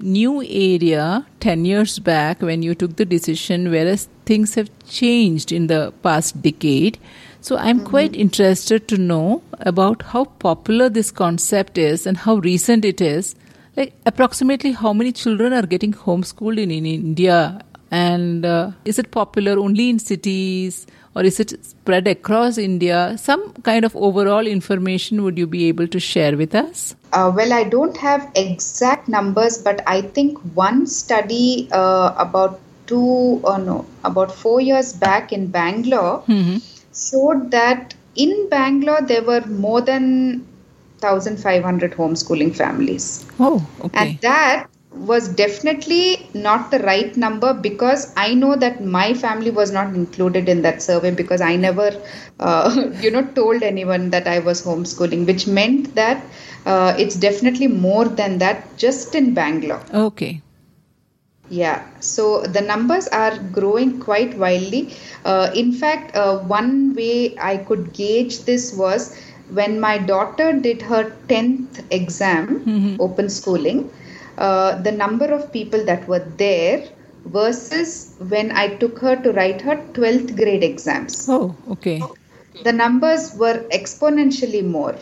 new 0.00 0.42
area 0.42 1.26
10 1.40 1.64
years 1.64 1.98
back 1.98 2.42
when 2.42 2.62
you 2.62 2.74
took 2.74 2.96
the 2.96 3.04
decision, 3.04 3.70
whereas 3.70 4.08
things 4.24 4.54
have 4.54 4.70
changed 4.86 5.50
in 5.50 5.66
the 5.66 5.92
past 6.02 6.40
decade. 6.42 6.98
So 7.46 7.56
I'm 7.56 7.78
mm-hmm. 7.78 7.86
quite 7.86 8.16
interested 8.16 8.88
to 8.88 8.96
know 8.96 9.40
about 9.60 10.02
how 10.02 10.24
popular 10.24 10.88
this 10.88 11.12
concept 11.12 11.78
is 11.78 12.04
and 12.04 12.16
how 12.16 12.34
recent 12.38 12.84
it 12.84 13.00
is. 13.00 13.36
Like 13.76 13.92
approximately 14.04 14.72
how 14.72 14.92
many 14.92 15.12
children 15.12 15.52
are 15.52 15.64
getting 15.64 15.92
homeschooled 15.92 16.58
in, 16.58 16.72
in 16.72 16.84
India 16.84 17.60
and 17.92 18.44
uh, 18.44 18.72
is 18.84 18.98
it 18.98 19.12
popular 19.12 19.60
only 19.60 19.88
in 19.90 20.00
cities 20.00 20.88
or 21.14 21.22
is 21.22 21.38
it 21.38 21.64
spread 21.64 22.08
across 22.08 22.58
India? 22.58 23.16
Some 23.16 23.52
kind 23.62 23.84
of 23.84 23.94
overall 23.94 24.44
information 24.44 25.22
would 25.22 25.38
you 25.38 25.46
be 25.46 25.68
able 25.68 25.86
to 25.86 26.00
share 26.00 26.36
with 26.36 26.52
us? 26.52 26.96
Uh, 27.12 27.32
well, 27.32 27.52
I 27.52 27.62
don't 27.62 27.96
have 27.96 28.28
exact 28.34 29.08
numbers, 29.08 29.58
but 29.58 29.84
I 29.86 30.02
think 30.02 30.36
one 30.56 30.88
study 30.88 31.68
uh, 31.70 32.12
about 32.18 32.58
two 32.88 33.40
or 33.44 33.60
no, 33.60 33.86
about 34.02 34.32
four 34.32 34.60
years 34.60 34.92
back 34.92 35.32
in 35.32 35.46
Bangalore. 35.46 36.24
Mm-hmm 36.26 36.72
showed 36.96 37.50
that 37.50 37.94
in 38.14 38.48
Bangalore 38.48 39.02
there 39.02 39.22
were 39.22 39.42
more 39.46 39.80
than 39.80 40.46
1500 41.00 41.92
homeschooling 41.92 42.56
families. 42.56 43.26
Oh, 43.38 43.66
okay. 43.80 44.10
And 44.10 44.20
that 44.20 44.68
was 44.90 45.28
definitely 45.28 46.28
not 46.32 46.70
the 46.70 46.78
right 46.78 47.14
number 47.16 47.52
because 47.52 48.12
I 48.16 48.32
know 48.34 48.56
that 48.56 48.82
my 48.82 49.12
family 49.12 49.50
was 49.50 49.70
not 49.70 49.94
included 49.94 50.48
in 50.48 50.62
that 50.62 50.82
survey 50.82 51.10
because 51.10 51.40
I 51.40 51.56
never, 51.56 51.90
uh, 52.40 52.90
you 53.00 53.10
know, 53.10 53.22
told 53.22 53.62
anyone 53.62 54.10
that 54.10 54.26
I 54.26 54.38
was 54.38 54.64
homeschooling, 54.64 55.26
which 55.26 55.46
meant 55.46 55.94
that 55.94 56.24
uh, 56.64 56.94
it's 56.98 57.16
definitely 57.16 57.68
more 57.68 58.06
than 58.06 58.38
that 58.38 58.76
just 58.78 59.14
in 59.14 59.34
Bangalore. 59.34 59.82
Okay. 59.92 60.40
Yeah, 61.48 61.86
so 62.00 62.42
the 62.42 62.60
numbers 62.60 63.06
are 63.08 63.38
growing 63.52 64.00
quite 64.00 64.36
wildly. 64.36 64.94
Uh, 65.24 65.50
in 65.54 65.72
fact, 65.72 66.16
uh, 66.16 66.38
one 66.38 66.94
way 66.94 67.38
I 67.38 67.58
could 67.58 67.92
gauge 67.92 68.40
this 68.40 68.72
was 68.72 69.16
when 69.50 69.78
my 69.78 69.98
daughter 69.98 70.52
did 70.52 70.82
her 70.82 71.16
10th 71.28 71.84
exam, 71.90 72.64
mm-hmm. 72.64 73.00
open 73.00 73.28
schooling, 73.28 73.90
uh, 74.38 74.80
the 74.82 74.92
number 74.92 75.26
of 75.26 75.52
people 75.52 75.84
that 75.84 76.06
were 76.08 76.26
there 76.36 76.88
versus 77.26 78.14
when 78.28 78.52
I 78.52 78.68
took 78.76 78.98
her 78.98 79.16
to 79.16 79.32
write 79.32 79.60
her 79.62 79.76
12th 79.92 80.36
grade 80.36 80.64
exams. 80.64 81.26
Oh, 81.28 81.54
okay. 81.70 82.02
The 82.64 82.72
numbers 82.72 83.34
were 83.34 83.64
exponentially 83.72 84.64
more. 84.64 84.96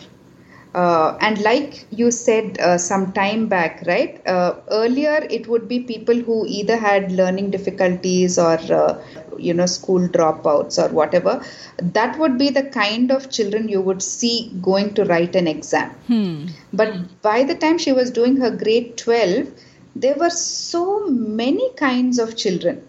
Uh, 0.75 1.17
and 1.21 1.41
like 1.41 1.85
you 1.89 2.11
said 2.11 2.59
uh, 2.59 2.77
some 2.77 3.13
time 3.13 3.47
back, 3.47 3.81
right? 3.87 4.21
Uh, 4.27 4.55
earlier, 4.69 5.25
it 5.29 5.47
would 5.47 5.69
be 5.69 5.79
people 5.79 6.15
who 6.15 6.45
either 6.47 6.75
had 6.75 7.13
learning 7.13 7.49
difficulties 7.49 8.37
or, 8.37 8.59
uh, 8.73 9.01
you 9.37 9.53
know, 9.53 9.65
school 9.65 10.05
dropouts 10.09 10.77
or 10.77 10.93
whatever. 10.93 11.41
That 11.77 12.19
would 12.19 12.37
be 12.37 12.49
the 12.49 12.63
kind 12.63 13.09
of 13.09 13.29
children 13.29 13.69
you 13.69 13.79
would 13.79 14.01
see 14.01 14.51
going 14.61 14.93
to 14.95 15.05
write 15.05 15.33
an 15.37 15.47
exam. 15.47 15.91
Hmm. 16.07 16.47
But 16.73 17.21
by 17.21 17.43
the 17.43 17.55
time 17.55 17.77
she 17.77 17.93
was 17.93 18.11
doing 18.11 18.35
her 18.37 18.51
grade 18.51 18.97
12, 18.97 19.47
there 19.95 20.15
were 20.15 20.29
so 20.29 21.07
many 21.07 21.71
kinds 21.77 22.19
of 22.19 22.35
children 22.35 22.85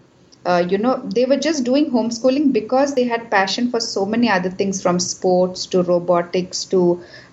uh, 0.47 0.63
you 0.71 0.77
know 0.77 0.95
they 1.15 1.25
were 1.25 1.41
just 1.47 1.63
doing 1.63 1.91
homeschooling 1.91 2.51
because 2.53 2.95
they 2.95 3.03
had 3.03 3.29
passion 3.29 3.69
for 3.69 3.79
so 3.79 4.05
many 4.05 4.29
other 4.29 4.49
things 4.49 4.81
from 4.81 4.99
sports 4.99 5.65
to 5.65 5.83
robotics 5.83 6.63
to 6.65 6.81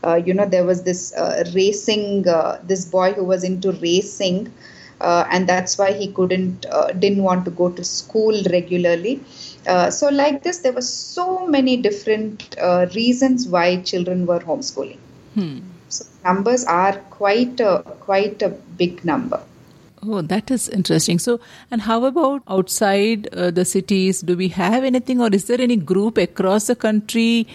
uh, 0.05 0.17
you 0.27 0.35
know 0.35 0.47
there 0.47 0.65
was 0.65 0.83
this 0.83 1.15
uh, 1.15 1.45
racing 1.55 2.27
uh, 2.29 2.59
this 2.65 2.85
boy 2.85 3.13
who 3.13 3.25
was 3.25 3.45
into 3.45 3.73
racing 3.89 4.53
uh, 5.01 5.25
and 5.31 5.49
that's 5.49 5.79
why 5.79 5.93
he 5.93 6.09
couldn't 6.19 6.67
uh, 6.71 6.89
didn't 6.93 7.23
want 7.23 7.45
to 7.45 7.51
go 7.51 7.71
to 7.71 7.85
school 7.85 8.43
regularly. 8.51 9.21
Uh, 9.67 9.91
so 9.91 10.09
like 10.09 10.43
this 10.43 10.59
there 10.59 10.73
were 10.73 10.89
so 10.89 11.47
many 11.47 11.77
different 11.77 12.57
uh, 12.61 12.87
reasons 12.95 13.49
why 13.49 13.81
children 13.93 14.27
were 14.27 14.41
homeschooling. 14.41 14.99
Hmm. 15.35 15.59
so 15.89 16.05
numbers 16.25 16.65
are 16.65 16.93
quite 17.15 17.61
a 17.61 17.73
quite 18.01 18.43
a 18.43 18.51
big 18.83 19.05
number 19.05 19.41
Oh, 20.07 20.23
that 20.23 20.51
is 20.51 20.69
interesting. 20.69 21.19
So, 21.19 21.41
and 21.71 21.81
how 21.83 22.05
about 22.05 22.43
outside 22.49 23.29
uh, 23.33 23.51
the 23.51 23.65
cities? 23.65 24.21
Do 24.21 24.37
we 24.37 24.49
have 24.49 24.85
anything, 24.85 25.21
or 25.21 25.29
is 25.33 25.47
there 25.47 25.61
any 25.61 25.77
group 25.77 26.19
across 26.19 26.67
the 26.67 26.77
country, 26.77 27.47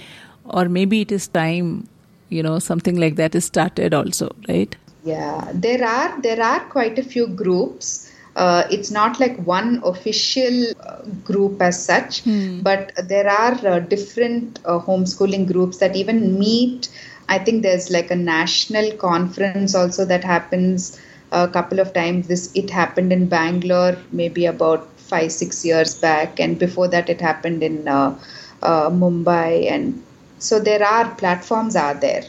or 0.46 0.68
maybe 0.70 1.02
it 1.02 1.12
is 1.12 1.28
time, 1.28 1.88
you 2.30 2.42
know, 2.42 2.60
something 2.60 2.96
like 2.96 3.16
that 3.16 3.36
is 3.36 3.46
started 3.46 3.94
also, 3.94 4.36
right? 4.48 4.76
Yeah, 5.04 5.52
there 5.54 5.84
are 5.86 6.22
there 6.22 6.42
are 6.42 6.62
quite 6.62 6.98
a 6.98 7.04
few 7.04 7.28
groups. 7.28 8.12
Uh, 8.36 8.64
it's 8.72 8.90
not 8.90 9.20
like 9.20 9.38
one 9.46 9.82
official 9.84 10.72
uh, 10.80 11.02
group 11.26 11.62
as 11.62 11.84
such, 11.84 12.24
but 12.62 12.94
there 13.04 13.28
are 13.28 13.68
uh, 13.68 13.80
different 13.80 14.60
uh, 14.66 14.80
homeschooling 14.80 15.52
groups 15.52 15.80
that 15.80 15.96
even 15.96 16.40
meet. 16.40 16.90
I 17.28 17.38
think 17.38 17.64
there's 17.64 17.92
like 17.92 18.12
a 18.12 18.16
national 18.16 18.94
conference 18.94 19.76
also 19.76 20.06
that 20.06 20.24
happens 20.24 21.00
a 21.32 21.48
couple 21.48 21.80
of 21.80 21.94
times. 21.94 22.28
This 22.28 22.52
it 22.56 22.70
happened 22.70 23.14
in 23.14 23.28
Bangalore 23.28 23.98
maybe 24.12 24.46
about 24.46 24.88
five 24.98 25.32
six 25.32 25.66
years 25.66 25.96
back, 25.96 26.40
and 26.40 26.58
before 26.60 26.88
that 26.88 27.10
it 27.10 27.22
happened 27.22 27.64
in 27.64 27.88
uh, 27.88 28.18
uh, 28.62 28.90
Mumbai, 28.90 29.72
and 29.72 30.04
so 30.40 30.60
there 30.60 30.84
are 30.84 31.14
platforms 31.16 31.76
are 31.76 31.94
there. 31.94 32.24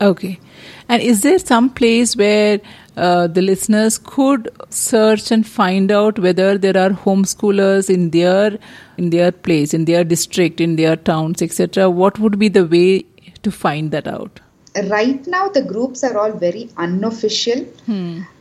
Okay. 0.00 0.38
And 0.88 1.00
is 1.00 1.22
there 1.22 1.38
some 1.38 1.70
place 1.70 2.16
where 2.16 2.60
uh, 2.96 3.28
the 3.28 3.40
listeners 3.40 3.98
could 3.98 4.50
search 4.68 5.30
and 5.30 5.46
find 5.46 5.92
out 5.92 6.18
whether 6.18 6.58
there 6.58 6.76
are 6.76 6.90
homeschoolers 6.90 7.88
in 7.88 8.10
their 8.10 8.58
in 8.98 9.10
their 9.10 9.30
place, 9.30 9.72
in 9.72 9.84
their 9.84 10.02
district, 10.02 10.60
in 10.60 10.76
their 10.76 10.96
towns, 10.96 11.40
etc.? 11.40 11.88
What 11.88 12.18
would 12.18 12.38
be 12.38 12.48
the 12.48 12.66
way 12.66 13.04
to 13.42 13.50
find 13.50 13.92
that 13.92 14.08
out? 14.08 14.40
Right 14.90 15.26
now 15.26 15.48
the 15.48 15.62
groups 15.62 16.02
are 16.04 16.16
all 16.16 16.32
very 16.32 16.70
unofficial. 16.76 17.66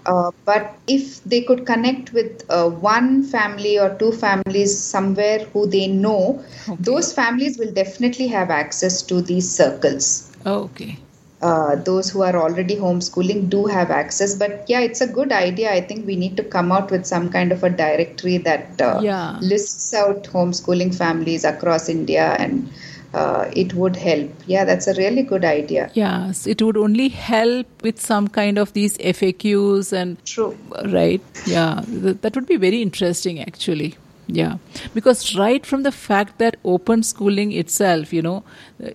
Uh, 0.05 0.31
but 0.45 0.75
if 0.87 1.23
they 1.25 1.41
could 1.41 1.65
connect 1.65 2.11
with 2.13 2.43
uh, 2.49 2.67
one 2.69 3.21
family 3.23 3.77
or 3.77 3.93
two 3.99 4.11
families 4.11 4.77
somewhere 4.77 5.39
who 5.53 5.67
they 5.67 5.87
know 5.87 6.43
those 6.79 7.13
families 7.13 7.59
will 7.59 7.71
definitely 7.71 8.27
have 8.27 8.49
access 8.49 9.03
to 9.03 9.21
these 9.21 9.49
circles. 9.49 10.31
Oh, 10.45 10.63
okay. 10.63 10.97
uh, 11.43 11.75
those 11.75 12.09
who 12.09 12.21
are 12.21 12.35
already 12.35 12.75
homeschooling 12.75 13.49
do 13.49 13.65
have 13.65 13.89
access. 13.91 14.35
But 14.35 14.65
yeah 14.67 14.79
it's 14.79 15.01
a 15.01 15.07
good 15.07 15.31
idea. 15.31 15.71
I 15.71 15.81
think 15.81 16.05
we 16.05 16.15
need 16.15 16.37
to 16.37 16.43
come 16.43 16.71
out 16.71 16.91
with 16.91 17.05
some 17.05 17.29
kind 17.29 17.51
of 17.51 17.63
a 17.63 17.69
directory 17.69 18.37
that 18.39 18.81
uh, 18.81 18.99
Yeah. 19.03 19.37
lists 19.41 19.93
out 19.93 20.23
homeschooling 20.23 20.95
families 20.95 21.43
across 21.43 21.89
india 21.89 22.35
and 22.39 22.69
uh, 23.13 23.49
it 23.55 23.73
would 23.73 23.95
help 23.95 24.29
yeah 24.47 24.63
that's 24.65 24.87
a 24.87 24.93
really 24.93 25.21
good 25.21 25.43
idea 25.43 25.89
Yes, 25.93 26.47
it 26.47 26.61
would 26.61 26.77
only 26.77 27.09
help 27.09 27.67
with 27.83 27.99
some 27.99 28.27
kind 28.27 28.57
of 28.57 28.71
these 28.73 28.97
FAQs 28.97 29.91
and 29.93 30.23
True. 30.25 30.57
right. 30.85 31.21
Yeah, 31.45 31.81
th- 31.85 32.17
that 32.21 32.35
would 32.35 32.47
be 32.47 32.55
very 32.55 32.81
interesting 32.81 33.39
actually. 33.41 33.95
Yeah, 34.27 34.57
because 34.93 35.35
right 35.37 35.65
from 35.65 35.83
the 35.83 35.91
fact 35.91 36.37
that 36.37 36.55
open 36.63 37.03
schooling 37.03 37.51
itself, 37.51 38.13
you 38.13 38.21
know, 38.21 38.43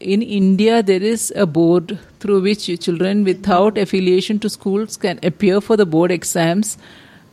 in 0.01 0.23
India 0.23 0.83
there 0.83 1.03
is 1.03 1.31
a 1.37 1.45
board 1.45 1.99
through 2.21 2.41
which 2.41 2.67
children 2.81 3.23
without 3.25 3.77
affiliation 3.77 4.39
to 4.39 4.49
schools 4.49 4.97
can 4.97 5.19
appear 5.23 5.61
for 5.61 5.77
the 5.77 5.85
board 5.85 6.11
exams. 6.11 6.79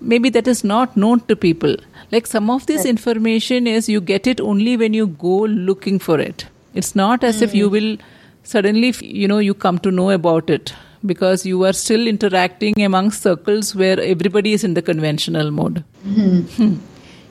Maybe 0.02 0.30
that 0.32 0.48
is 0.50 0.66
not 0.66 0.98
known 0.98 1.22
to 1.22 1.36
people. 1.38 1.78
Like 2.12 2.28
some 2.28 2.50
of 2.50 2.66
this 2.66 2.84
information 2.86 3.68
is 3.68 3.88
you 3.88 4.02
get 4.02 4.28
it 4.28 4.42
only 4.42 4.76
when 4.76 4.94
you 4.94 5.08
go 5.08 5.38
looking 5.46 5.98
for 5.98 6.20
it. 6.20 6.46
It's 6.74 6.96
not 6.96 7.24
as 7.24 7.42
if 7.42 7.54
you 7.54 7.70
will 7.70 7.98
suddenly, 8.44 8.94
you 9.02 9.28
know, 9.28 9.40
you 9.40 9.54
come 9.54 9.80
to 9.80 9.92
know 9.92 10.10
about 10.10 10.50
it 10.50 10.74
because 11.06 11.46
you 11.46 11.64
are 11.66 11.74
still 11.74 12.08
interacting 12.08 12.82
among 12.82 13.12
circles 13.12 13.76
where 13.76 14.00
everybody 14.00 14.54
is 14.54 14.64
in 14.64 14.74
the 14.74 14.82
conventional 14.82 15.52
mode. 15.52 15.84
Hmm. 16.04 16.76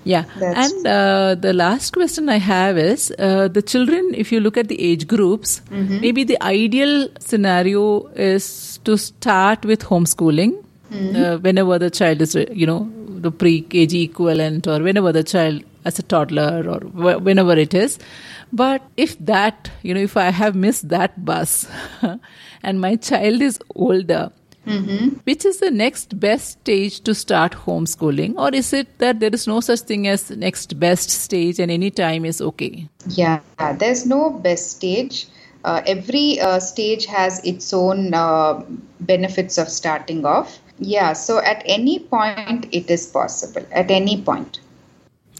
Yeah. 0.04 0.24
That's 0.36 0.72
and 0.72 0.86
uh, 0.86 1.34
the 1.36 1.52
last 1.52 1.92
question 1.92 2.28
I 2.28 2.38
have 2.38 2.76
is 2.76 3.12
uh, 3.20 3.46
the 3.46 3.62
children, 3.62 4.12
if 4.16 4.32
you 4.32 4.40
look 4.40 4.56
at 4.56 4.66
the 4.66 4.80
age 4.82 5.06
groups, 5.06 5.62
maybe 5.70 6.24
the 6.24 6.42
ideal 6.42 7.08
scenario 7.20 8.06
is 8.16 8.80
to 8.84 8.96
start 8.98 9.64
with 9.64 9.84
homeschooling 9.84 10.64
uh, 10.92 11.38
whenever 11.38 11.78
the 11.78 11.90
child 11.90 12.20
is, 12.20 12.34
uh, 12.34 12.46
you 12.52 12.66
know, 12.66 12.90
the 13.20 13.30
pre 13.30 13.62
KG 13.62 14.04
equivalent 14.04 14.66
or 14.66 14.80
whenever 14.82 15.12
the 15.12 15.22
child 15.22 15.62
as 15.84 15.98
a 15.98 16.02
toddler 16.02 16.64
or 16.68 16.80
wh- 16.80 17.22
whenever 17.22 17.52
it 17.52 17.74
is. 17.74 17.98
But 18.52 18.82
if 18.96 19.18
that, 19.18 19.70
you 19.82 19.94
know, 19.94 20.00
if 20.00 20.16
I 20.16 20.30
have 20.30 20.54
missed 20.54 20.88
that 20.90 21.24
bus 21.24 21.66
and 22.62 22.80
my 22.80 22.96
child 22.96 23.42
is 23.42 23.58
older, 23.74 24.30
which 25.24 25.44
is 25.44 25.58
the 25.58 25.70
next 25.70 26.18
best 26.20 26.60
stage 26.60 27.00
to 27.00 27.14
start 27.14 27.52
homeschooling? 27.52 28.34
Or 28.36 28.54
is 28.54 28.72
it 28.72 28.98
that 28.98 29.20
there 29.20 29.30
is 29.32 29.46
no 29.46 29.60
such 29.60 29.80
thing 29.80 30.06
as 30.06 30.30
next 30.30 30.78
best 30.78 31.10
stage 31.10 31.58
and 31.58 31.70
any 31.70 31.90
time 31.90 32.24
is 32.24 32.40
okay? 32.40 32.88
Yeah, 33.08 33.40
there's 33.78 34.06
no 34.06 34.30
best 34.30 34.70
stage. 34.70 35.26
Uh, 35.64 35.80
every 35.86 36.40
uh, 36.40 36.58
stage 36.58 37.06
has 37.06 37.44
its 37.44 37.72
own 37.72 38.14
uh, 38.14 38.62
benefits 39.00 39.58
of 39.58 39.68
starting 39.68 40.24
off. 40.24 40.58
Yeah, 40.78 41.12
so 41.12 41.38
at 41.38 41.62
any 41.66 42.00
point 42.00 42.66
it 42.72 42.90
is 42.90 43.06
possible. 43.06 43.64
At 43.70 43.90
any 43.90 44.22
point. 44.22 44.60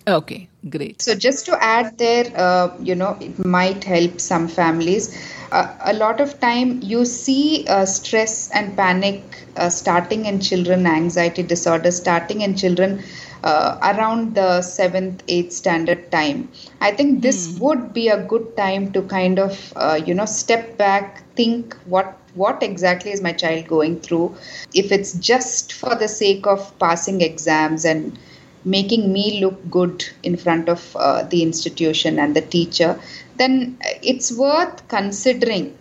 Okay, 0.06 0.48
great. 0.68 1.00
So 1.00 1.14
just 1.14 1.46
to 1.46 1.62
add 1.62 1.96
there, 1.98 2.24
uh, 2.36 2.76
you 2.82 2.94
know, 2.94 3.16
it 3.20 3.44
might 3.44 3.84
help 3.84 4.20
some 4.20 4.48
families. 4.48 5.16
Uh, 5.52 5.76
a 5.80 5.92
lot 5.92 6.20
of 6.20 6.40
time 6.40 6.80
you 6.82 7.04
see 7.04 7.64
uh, 7.68 7.84
stress 7.84 8.50
and 8.50 8.76
panic 8.76 9.22
uh, 9.56 9.68
starting 9.68 10.24
in 10.24 10.40
children, 10.40 10.86
anxiety 10.86 11.42
disorder 11.42 11.90
starting 11.90 12.40
in 12.40 12.56
children 12.56 13.02
uh, 13.44 13.78
around 13.82 14.34
the 14.34 14.62
seventh, 14.62 15.22
eighth 15.28 15.52
standard 15.52 16.10
time. 16.10 16.50
I 16.80 16.90
think 16.92 17.22
this 17.22 17.58
would 17.60 17.92
be 17.92 18.08
a 18.08 18.22
good 18.24 18.56
time 18.56 18.92
to 18.92 19.02
kind 19.02 19.38
of, 19.38 19.72
uh, 19.76 20.00
you 20.04 20.14
know, 20.14 20.24
step 20.26 20.78
back, 20.78 21.22
think 21.36 21.76
what 21.84 22.18
what 22.34 22.62
exactly 22.62 23.12
is 23.12 23.20
my 23.20 23.32
child 23.32 23.66
going 23.68 24.00
through. 24.00 24.34
If 24.72 24.90
it's 24.90 25.12
just 25.12 25.74
for 25.74 25.94
the 25.94 26.08
sake 26.08 26.46
of 26.46 26.76
passing 26.78 27.20
exams 27.20 27.84
and 27.84 28.18
making 28.64 29.12
me 29.12 29.40
look 29.40 29.70
good 29.70 30.04
in 30.22 30.36
front 30.36 30.68
of 30.68 30.96
uh, 30.96 31.22
the 31.24 31.42
institution 31.42 32.18
and 32.18 32.34
the 32.36 32.40
teacher, 32.42 32.98
then 33.36 33.76
it's 34.02 34.32
worth 34.36 34.86
considering. 34.88 35.76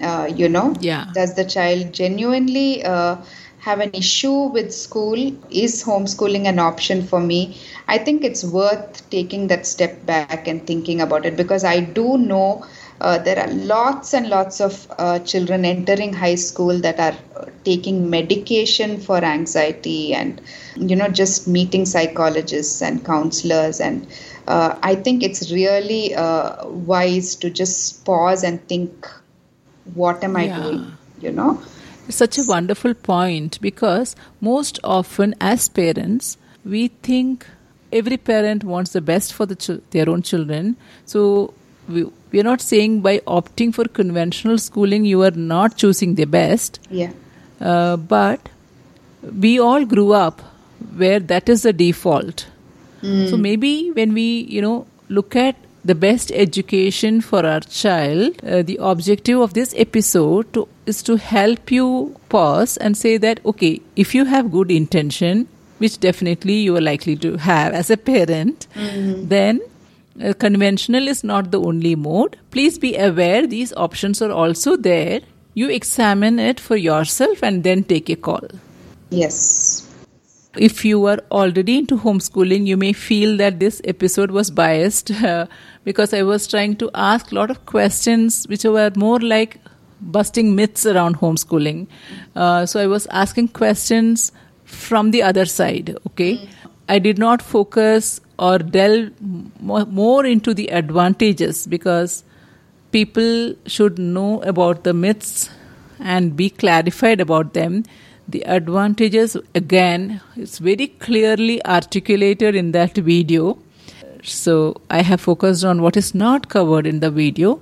Uh, 0.00 0.28
you 0.34 0.48
know, 0.48 0.78
Yeah. 0.80 1.04
does 1.12 1.34
the 1.34 1.44
child 1.44 1.92
genuinely 1.92 2.84
uh, 2.84 3.16
have 3.58 3.80
an 3.80 3.90
issue 3.94 4.48
with 4.56 4.72
school? 4.72 5.14
Is 5.50 5.84
homeschooling 5.84 6.46
an 6.46 6.58
option 6.58 7.02
for 7.02 7.20
me? 7.20 7.56
I 7.88 7.98
think 7.98 8.24
it's 8.24 8.44
worth 8.44 9.08
taking 9.10 9.48
that 9.48 9.66
step 9.66 10.04
back 10.06 10.40
and 10.40 10.56
thinking 10.58 11.00
about 11.00 11.18
it 11.18 11.30
because 11.36 11.64
I 11.64 11.80
do 11.80 12.16
know 12.18 12.64
uh, 13.00 13.18
there 13.18 13.38
are 13.38 13.52
lots 13.52 14.14
and 14.14 14.28
lots 14.28 14.60
of 14.60 14.90
uh, 14.98 15.18
children 15.20 15.64
entering 15.64 16.12
high 16.12 16.34
school 16.34 16.78
that 16.78 16.98
are 16.98 17.16
uh, 17.36 17.44
taking 17.64 18.08
medication 18.10 18.98
for 18.98 19.18
anxiety 19.18 20.14
and 20.14 20.40
you 20.76 20.96
know 20.96 21.08
just 21.08 21.46
meeting 21.48 21.84
psychologists 21.86 22.82
and 22.82 23.04
counselors 23.04 23.80
and 23.80 24.06
uh, 24.48 24.76
i 24.82 24.94
think 24.94 25.22
it's 25.22 25.50
really 25.52 26.14
uh, 26.14 26.66
wise 26.66 27.34
to 27.34 27.50
just 27.50 28.04
pause 28.04 28.42
and 28.42 28.66
think 28.68 29.06
what 29.94 30.22
am 30.24 30.36
i 30.36 30.46
Yeah. 30.46 30.62
doing 30.62 30.84
you 31.20 31.32
know 31.32 31.50
Such 32.08 32.38
a 32.38 32.42
wonderful 32.48 32.92
point 32.94 33.60
because 33.60 34.14
most 34.40 34.78
often, 34.84 35.34
as 35.46 35.68
parents, 35.78 36.36
we 36.74 36.82
think 37.06 37.46
every 38.00 38.16
parent 38.28 38.62
wants 38.72 38.92
the 38.92 39.00
best 39.00 39.32
for 39.38 39.46
the 39.52 39.56
chil- 39.64 39.80
their 39.90 40.08
own 40.12 40.22
children. 40.22 40.76
So 41.04 41.22
we, 41.88 42.04
we 42.36 42.40
are 42.42 42.46
not 42.46 42.62
saying 42.68 42.96
by 43.04 43.12
opting 43.36 43.70
for 43.76 43.84
conventional 44.00 44.58
schooling 44.64 45.04
you 45.10 45.22
are 45.28 45.36
not 45.54 45.76
choosing 45.84 46.14
the 46.22 46.26
best. 46.40 46.78
yeah 47.02 47.14
Uh, 47.72 47.96
but 48.08 48.48
we 49.44 49.50
all 49.66 49.84
grew 49.92 50.08
up 50.16 50.40
where 51.02 51.20
that 51.28 51.48
is 51.54 51.62
the 51.66 51.72
default. 51.72 52.42
So 53.30 53.36
maybe 53.44 53.70
when 53.98 54.12
we, 54.18 54.24
you 54.56 54.60
know, 54.64 54.74
look 55.18 55.36
at 55.42 55.56
the 55.90 55.94
best 56.02 56.32
education 56.44 57.20
for 57.20 57.40
our 57.50 57.60
child, 57.60 58.40
uh, 58.44 58.62
the 58.70 58.76
objective 58.90 59.40
of 59.46 59.54
this 59.58 59.72
episode 59.84 60.52
to, 60.54 60.66
is 60.92 61.02
to 61.08 61.16
help 61.16 61.70
you 61.76 61.86
pause 62.34 62.76
and 62.78 62.96
say 63.04 63.16
that, 63.26 63.40
okay, 63.52 63.80
if 64.04 64.14
you 64.18 64.24
have 64.32 64.50
good 64.56 64.70
intention, 64.70 65.46
which 65.78 66.00
definitely 66.00 66.58
you 66.66 66.76
are 66.76 66.84
likely 66.90 67.16
to 67.24 67.36
have 67.48 67.72
as 67.82 67.90
a 67.90 67.96
parent, 67.96 68.66
then 69.36 69.60
uh, 70.22 70.32
conventional 70.34 71.08
is 71.08 71.24
not 71.24 71.50
the 71.50 71.60
only 71.60 71.94
mode. 71.94 72.38
Please 72.50 72.78
be 72.78 72.96
aware 72.96 73.46
these 73.46 73.72
options 73.74 74.22
are 74.22 74.32
also 74.32 74.76
there. 74.76 75.20
You 75.54 75.70
examine 75.70 76.38
it 76.38 76.60
for 76.60 76.76
yourself 76.76 77.42
and 77.42 77.64
then 77.64 77.84
take 77.84 78.10
a 78.10 78.16
call. 78.16 78.46
yes 79.10 79.86
if 80.58 80.84
you 80.84 81.04
are 81.06 81.18
already 81.30 81.78
into 81.78 81.96
homeschooling, 81.98 82.66
you 82.66 82.76
may 82.76 82.92
feel 82.92 83.36
that 83.36 83.60
this 83.60 83.80
episode 83.84 84.30
was 84.30 84.50
biased 84.50 85.10
uh, 85.24 85.46
because 85.84 86.12
I 86.12 86.22
was 86.22 86.46
trying 86.46 86.76
to 86.76 86.90
ask 86.94 87.32
a 87.32 87.34
lot 87.34 87.50
of 87.50 87.66
questions 87.66 88.46
which 88.48 88.64
were 88.64 88.90
more 88.96 89.20
like 89.20 89.58
busting 90.00 90.54
myths 90.54 90.86
around 90.86 91.18
homeschooling. 91.18 91.86
Uh, 92.34 92.66
so 92.66 92.80
I 92.80 92.86
was 92.86 93.06
asking 93.06 93.48
questions 93.48 94.32
from 94.64 95.10
the 95.10 95.22
other 95.22 95.46
side, 95.46 95.96
okay? 96.08 96.48
I 96.88 96.98
did 96.98 97.18
not 97.18 97.42
focus 97.42 98.20
or 98.38 98.58
delve 98.58 99.12
more, 99.60 100.24
into 100.26 100.54
the 100.54 100.68
advantages 100.68 101.66
because 101.66 102.24
people 102.92 103.54
should 103.66 103.98
know 103.98 104.42
about 104.42 104.84
the 104.84 104.92
myths 104.92 105.50
and 105.98 106.36
be 106.36 106.50
clarified 106.50 107.20
about 107.20 107.54
them. 107.54 107.84
The 108.28 108.42
advantages 108.42 109.36
again 109.54 110.20
it's 110.34 110.58
very 110.58 110.88
clearly 110.88 111.64
articulated 111.64 112.54
in 112.54 112.72
that 112.72 112.96
video. 112.96 113.58
So 114.22 114.80
i 114.90 115.02
have 115.02 115.20
focused 115.20 115.64
on 115.64 115.80
what 115.80 115.96
is 115.96 116.14
not 116.14 116.48
covered 116.48 116.86
in 116.86 117.00
the 117.00 117.10
video 117.10 117.60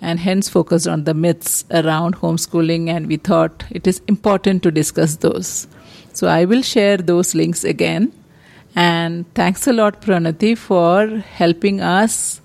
and 0.00 0.18
hence 0.18 0.48
focused 0.48 0.88
on 0.88 1.04
the 1.04 1.14
myths 1.14 1.64
around 1.70 2.16
homeschooling 2.16 2.88
and 2.88 3.06
we 3.08 3.16
thought 3.16 3.64
it 3.70 3.86
is 3.86 4.00
important 4.08 4.62
to 4.62 4.70
discuss 4.70 5.16
those. 5.16 5.68
So 6.12 6.26
i 6.26 6.44
will 6.44 6.62
share 6.62 6.96
those 6.96 7.34
links 7.34 7.62
again 7.62 8.12
and 8.78 9.24
thanks 9.34 9.66
a 9.66 9.72
lot 9.72 10.00
pranati 10.02 10.56
for 10.56 11.06
helping 11.38 11.80
us 11.80 12.40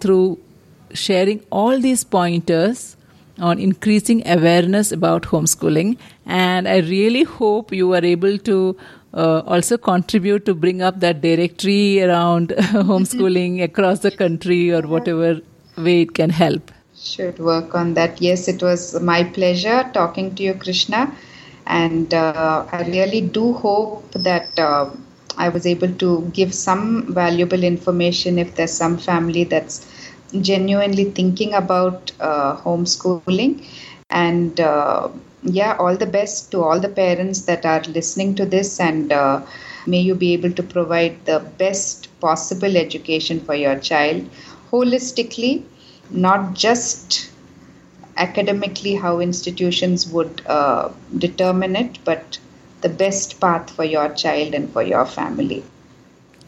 through 0.00 0.38
sharing 0.92 1.40
all 1.50 1.78
these 1.86 2.02
pointers 2.14 2.96
on 3.38 3.58
increasing 3.58 4.26
awareness 4.26 4.90
about 4.90 5.22
homeschooling. 5.34 5.96
And 6.24 6.66
I 6.66 6.78
really 6.78 7.22
hope 7.22 7.72
you 7.72 7.94
are 7.94 8.04
able 8.04 8.38
to 8.50 8.76
uh, 9.14 9.42
also 9.46 9.78
contribute 9.78 10.44
to 10.46 10.54
bring 10.54 10.82
up 10.82 11.00
that 11.00 11.20
directory 11.20 12.02
around 12.02 12.48
homeschooling 12.90 13.62
across 13.62 14.00
the 14.00 14.10
country 14.10 14.72
or 14.72 14.82
whatever 14.82 15.40
way 15.76 16.02
it 16.02 16.14
can 16.14 16.30
help. 16.30 16.72
Should 16.96 17.38
work 17.38 17.74
on 17.74 17.94
that. 17.94 18.20
Yes, 18.20 18.48
it 18.48 18.62
was 18.62 19.00
my 19.00 19.22
pleasure 19.22 19.88
talking 19.92 20.34
to 20.34 20.42
you, 20.42 20.54
Krishna. 20.54 21.14
And 21.66 22.12
uh, 22.12 22.66
I 22.72 22.82
really 22.82 23.20
do 23.20 23.52
hope 23.52 24.10
that 24.12 24.58
uh, 24.58 24.90
I 25.36 25.48
was 25.48 25.66
able 25.66 25.92
to 26.04 26.30
give 26.32 26.54
some 26.54 27.12
valuable 27.12 27.62
information 27.64 28.38
if 28.38 28.54
there's 28.54 28.72
some 28.72 28.98
family 28.98 29.44
that's 29.44 29.86
genuinely 30.40 31.04
thinking 31.10 31.54
about 31.54 32.12
uh, 32.20 32.56
homeschooling. 32.58 33.64
And 34.10 34.58
uh, 34.60 35.08
yeah 35.42 35.76
all 35.78 35.96
the 35.96 36.06
best 36.06 36.50
to 36.50 36.62
all 36.62 36.80
the 36.80 36.88
parents 36.88 37.42
that 37.42 37.64
are 37.64 37.82
listening 37.84 38.34
to 38.36 38.44
this 38.44 38.80
and 38.80 39.12
uh, 39.12 39.40
may 39.86 40.00
you 40.00 40.14
be 40.14 40.32
able 40.32 40.50
to 40.52 40.62
provide 40.62 41.24
the 41.26 41.38
best 41.58 42.08
possible 42.20 42.76
education 42.76 43.40
for 43.40 43.54
your 43.54 43.76
child 43.78 44.28
holistically 44.72 45.62
not 46.10 46.54
just 46.54 47.30
academically 48.16 48.94
how 48.96 49.20
institutions 49.20 50.06
would 50.08 50.42
uh, 50.46 50.88
determine 51.18 51.76
it 51.76 51.98
but 52.04 52.38
the 52.86 52.94
best 53.04 53.40
path 53.40 53.70
for 53.78 53.84
your 53.84 54.08
child 54.24 54.54
and 54.60 54.72
for 54.72 54.82
your 54.82 55.06
family 55.06 55.62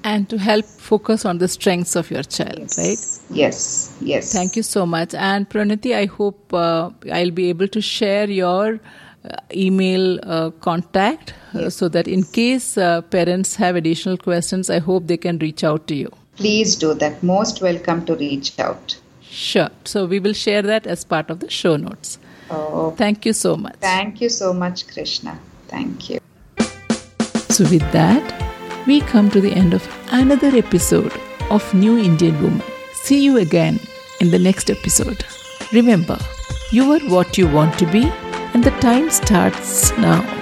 and 0.05 0.28
to 0.30 0.39
help 0.39 0.64
focus 0.64 1.24
on 1.24 1.39
the 1.39 1.49
strengths 1.49 1.97
of 1.97 2.11
your 2.11 2.22
child, 2.22 2.59
yes. 2.59 2.78
right? 2.78 3.36
Yes, 3.36 3.97
yes. 4.01 4.32
Thank 4.32 4.57
you 4.57 4.62
so 4.62 4.86
much. 4.86 5.14
And 5.14 5.49
Pranati, 5.49 5.95
I 5.95 6.07
hope 6.07 6.55
uh, 6.55 6.91
I'll 7.12 7.30
be 7.30 7.49
able 7.49 7.68
to 7.68 7.80
share 7.80 8.30
your 8.30 8.80
uh, 9.24 9.36
email 9.55 10.20
uh, 10.22 10.51
contact 10.51 11.34
uh, 11.55 11.61
yes. 11.61 11.74
so 11.74 11.89
that 11.89 12.07
in 12.07 12.22
case 12.22 12.78
uh, 12.78 13.03
parents 13.03 13.57
have 13.57 13.76
additional 13.76 14.16
questions, 14.16 14.70
I 14.70 14.78
hope 14.78 15.07
they 15.07 15.16
can 15.16 15.39
reach 15.39 15.64
out 15.64 15.86
to 15.89 15.95
you. 15.95 16.12
Please 16.36 16.76
do 16.76 16.95
that. 16.95 17.22
Most 17.22 17.61
welcome 17.61 18.07
to 18.07 18.14
reach 18.14 18.59
out. 18.59 18.97
Sure. 19.22 19.68
So 19.84 20.07
we 20.07 20.20
will 20.20 20.32
share 20.32 20.62
that 20.62 20.86
as 20.86 21.05
part 21.05 21.30
of 21.30 21.41
the 21.41 21.51
show 21.51 21.76
notes. 21.76 22.18
Oh, 22.51 22.93
Thank 22.93 23.26
you 23.26 23.32
so 23.32 23.57
much. 23.57 23.76
Thank 23.80 24.20
you 24.20 24.28
so 24.28 24.55
much, 24.55 24.86
Krishna. 24.86 25.39
Thank 25.66 26.09
you. 26.09 26.20
So, 27.59 27.64
with 27.64 27.90
that, 27.90 28.86
we 28.86 29.00
come 29.00 29.32
to 29.32 29.40
the 29.40 29.52
end 29.52 29.74
of 29.74 29.84
another 30.12 30.56
episode 30.56 31.12
of 31.50 31.74
New 31.74 31.98
Indian 31.98 32.40
Woman. 32.40 32.62
See 32.92 33.20
you 33.20 33.38
again 33.38 33.80
in 34.20 34.30
the 34.30 34.38
next 34.38 34.70
episode. 34.70 35.24
Remember, 35.72 36.20
you 36.70 36.92
are 36.92 37.00
what 37.11 37.36
you 37.36 37.48
want 37.48 37.76
to 37.80 37.86
be, 37.86 38.04
and 38.54 38.62
the 38.62 38.70
time 38.78 39.11
starts 39.11 39.90
now. 39.98 40.38